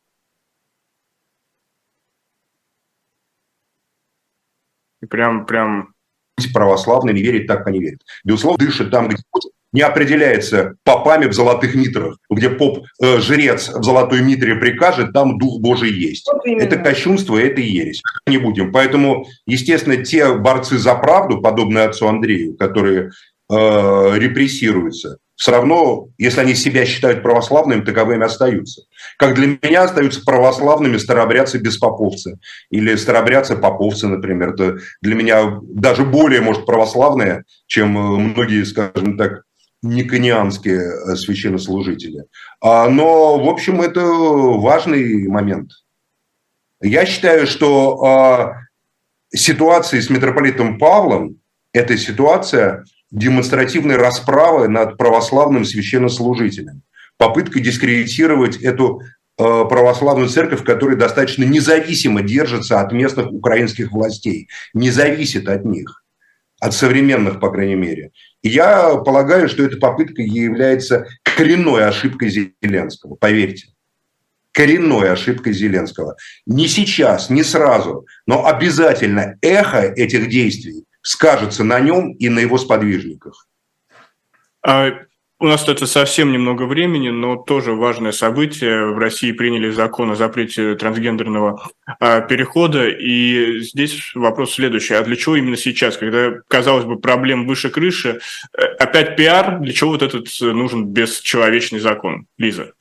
[5.08, 5.94] прям, прям
[6.52, 8.00] православные, не верить так, как они верят.
[8.22, 9.22] Безусловно, дышит там, где
[9.74, 15.60] не определяется попами в золотых митрах, где поп-жрец э, в золотой митре прикажет, там Дух
[15.60, 16.26] Божий есть.
[16.32, 18.00] Вот это кощунство, это и ересь.
[18.28, 18.70] Не будем.
[18.72, 23.10] Поэтому, естественно, те борцы за правду, подобные отцу Андрею, которые
[23.50, 28.82] э, репрессируются, все равно, если они себя считают православными, таковыми остаются.
[29.18, 32.38] Как для меня остаются православными старобрядцы-беспоповцы
[32.70, 34.50] или старобрядцы-поповцы, например.
[34.50, 39.42] Это для меня даже более, может, православные, чем э, многие, скажем так,
[39.84, 42.24] никонианские э, священнослужители.
[42.60, 45.70] А, но, в общем, это важный момент.
[46.80, 48.54] Я считаю, что а,
[49.32, 51.36] ситуация с митрополитом Павлом–
[51.72, 56.82] это ситуация демонстративной расправы над православным священнослужителем.
[57.16, 59.02] Попытка дискредитировать эту
[59.38, 66.03] а, православную церковь, которая достаточно независимо держится от местных украинских властей, не зависит от них
[66.64, 68.10] от современных, по крайней мере.
[68.40, 73.66] И я полагаю, что эта попытка является коренной ошибкой Зеленского, поверьте.
[74.50, 76.16] Коренной ошибкой Зеленского.
[76.46, 82.56] Не сейчас, не сразу, но обязательно эхо этих действий скажется на нем и на его
[82.56, 83.46] сподвижниках.
[84.66, 84.90] А
[85.44, 88.86] у нас это совсем немного времени, но тоже важное событие.
[88.86, 91.68] В России приняли закон о запрете трансгендерного
[92.00, 92.88] а, перехода.
[92.88, 94.94] И здесь вопрос следующий.
[94.94, 98.20] А для чего именно сейчас, когда, казалось бы, проблем выше крыши,
[98.56, 102.26] э, опять пиар, для чего вот этот нужен бесчеловечный закон?
[102.38, 102.72] Лиза.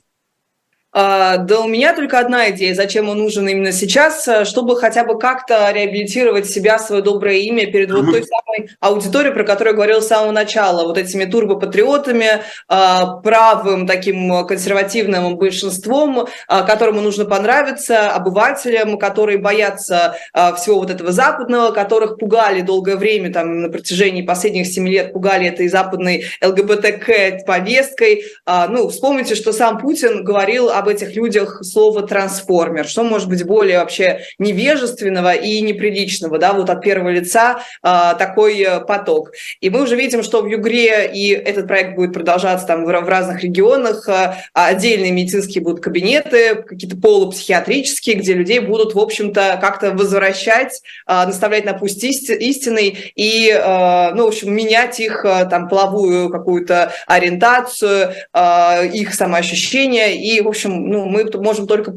[0.94, 5.04] А, да у меня только одна идея, зачем он нужен именно сейчас, э, чтобы хотя
[5.04, 9.76] бы как-то реабилитировать себя, свое доброе имя перед вот той самой аудиторией, про которую я
[9.76, 17.26] говорила с самого начала, вот этими турбопатриотами, а, правым таким консервативным большинством, а, которому нужно
[17.26, 20.16] понравиться, обывателям, которые боятся
[20.58, 25.48] всего вот этого западного, которых пугали долгое время, там, на протяжении последних семи лет пугали
[25.48, 28.26] этой западной ЛГБТК-повесткой.
[28.70, 32.86] Ну, вспомните, что сам Путин говорил о об этих людях слово «трансформер».
[32.86, 38.62] Что может быть более вообще невежественного и неприличного, да, вот от первого лица а, такой
[38.62, 39.32] э, поток.
[39.62, 43.10] И мы уже видим, что в Югре, и этот проект будет продолжаться там в, в
[43.10, 49.92] разных регионах, а, отдельные медицинские будут кабинеты, какие-то полупсихиатрические, где людей будут, в общем-то, как-то
[49.92, 55.70] возвращать, а, наставлять на путь истинный и, а, ну, в общем, менять их а, там
[55.70, 61.94] половую какую-то ориентацию, а, их самоощущение и, в общем, ну, мы можем только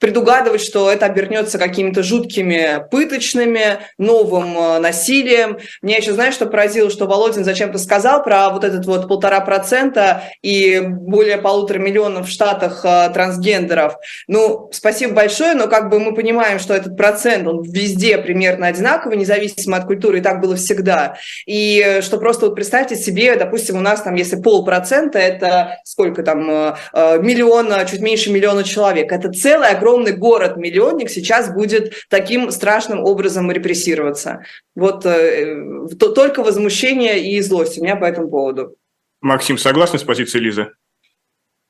[0.00, 5.58] предугадывать, что это обернется какими-то жуткими пыточными, новым э, насилием.
[5.82, 10.24] Мне еще, знаешь, что поразило, что Володин зачем-то сказал про вот этот вот полтора процента
[10.42, 13.94] и более полутора миллионов в Штатах э, трансгендеров.
[14.28, 19.16] Ну, спасибо большое, но как бы мы понимаем, что этот процент, он везде примерно одинаковый,
[19.16, 21.16] независимо от культуры, и так было всегда.
[21.46, 26.22] И э, что просто вот представьте себе, допустим, у нас там, если полпроцента, это сколько
[26.22, 29.12] там, миллиона чуть меньше миллиона человек.
[29.12, 34.44] Это целый огромный город-миллионник сейчас будет таким страшным образом репрессироваться.
[34.74, 38.76] Вот э, то, только возмущение и злость у меня по этому поводу.
[39.20, 40.68] Максим, согласны с позицией Лизы?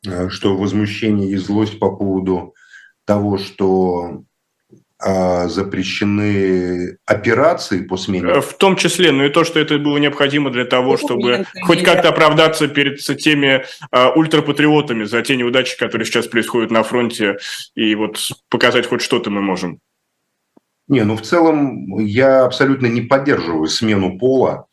[0.07, 2.55] Э, что возмущение и злость по поводу
[3.05, 4.23] того, что
[5.01, 8.40] запрещены операции по смене?
[8.40, 12.11] В том числе, ну и то, что это было необходимо для того, чтобы хоть как-то
[12.11, 17.38] оправдаться перед теми а, ультрапатриотами за те неудачи, которые сейчас происходят на фронте,
[17.74, 19.78] и вот показать хоть что-то мы можем.
[20.88, 24.66] Не, ну в целом я абсолютно не поддерживаю смену пола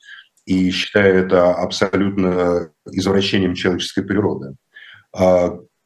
[0.46, 4.56] и считаю это абсолютно извращением человеческой природы.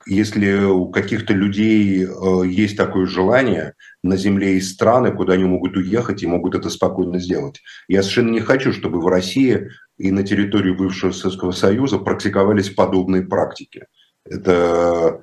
[0.06, 3.74] Если у каких-то людей э, есть такое желание,
[4.04, 7.62] на Земле есть страны, куда они могут уехать и могут это спокойно сделать.
[7.88, 13.24] Я совершенно не хочу, чтобы в России и на территории бывшего Советского Союза практиковались подобные
[13.24, 13.86] практики.
[14.26, 15.22] Это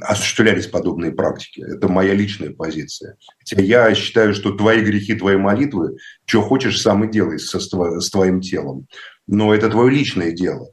[0.00, 1.60] осуществлялись подобные практики.
[1.60, 3.16] Это моя личная позиция.
[3.38, 8.10] Хотя я считаю, что твои грехи, твои молитвы, что хочешь, сам и делай со, с
[8.10, 8.86] твоим телом.
[9.26, 10.68] Но это твое личное дело,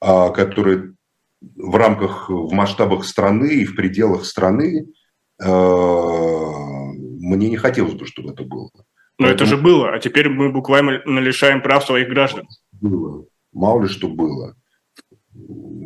[0.00, 0.94] а, которое
[1.56, 4.86] в рамках, в масштабах страны и в пределах страны
[5.42, 8.70] а, мне не хотелось бы, чтобы это было.
[9.18, 9.34] Но Поэтому...
[9.34, 12.46] это же было, а теперь мы буквально лишаем прав своих граждан.
[12.72, 13.26] Было.
[13.52, 14.56] Мало ли что было.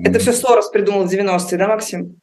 [0.05, 2.21] Это все Сорос придумал в 90-е, да, Максим?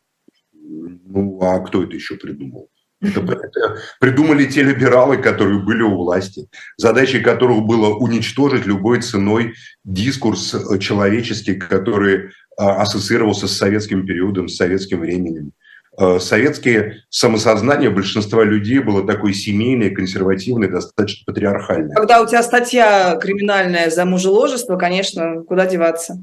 [0.52, 2.70] Ну, а кто это еще придумал?
[3.04, 6.48] Это, это придумали те либералы, которые были у власти,
[6.78, 14.56] задачей которых было уничтожить любой ценой дискурс человеческий, который а, ассоциировался с советским периодом, с
[14.56, 15.52] советским временем.
[15.98, 21.96] А, советские самосознание большинства людей было такое семейное, консервативное, достаточно патриархальное.
[21.96, 26.22] Когда у тебя статья криминальная за мужеложество, конечно, куда деваться?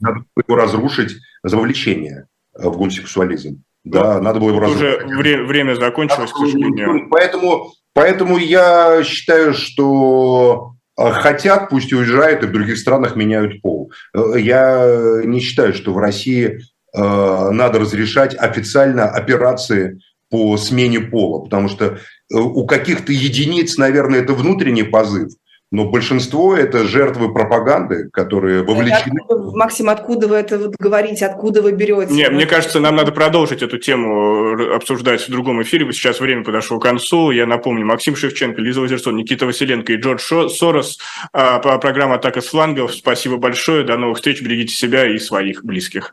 [0.00, 3.62] Надо его разрушить за вовлечение в гомосексуализм.
[3.84, 5.04] Да, ну, надо было его разрушить.
[5.04, 7.08] Уже время, время закончилось, к сожалению.
[7.10, 13.92] Поэтому, поэтому я считаю, что а, хотят, пусть уезжают, и в других странах меняют пол.
[14.14, 16.60] Э, я не считаю, что в России
[16.94, 21.98] э, надо разрешать официально операции по смене пола, потому что э,
[22.30, 25.30] у каких-то единиц, наверное, это внутренний позыв,
[25.72, 29.20] но большинство это жертвы пропаганды, которые вовлечены.
[29.22, 32.12] Откуда, Максим, откуда вы это вот говорите, откуда вы берете?
[32.12, 35.90] Не, мне кажется, нам надо продолжить эту тему обсуждать в другом эфире.
[35.92, 37.30] Сейчас время подошло к концу.
[37.30, 40.20] Я напомню, Максим Шевченко, Лиза Лазерсон, Никита Василенко и Джордж
[40.50, 40.98] Сорос.
[41.32, 42.92] А, программа «Атака с флангов».
[42.92, 43.82] Спасибо большое.
[43.82, 44.42] До новых встреч.
[44.42, 46.12] Берегите себя и своих близких.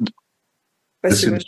[0.99, 1.39] Спасибо.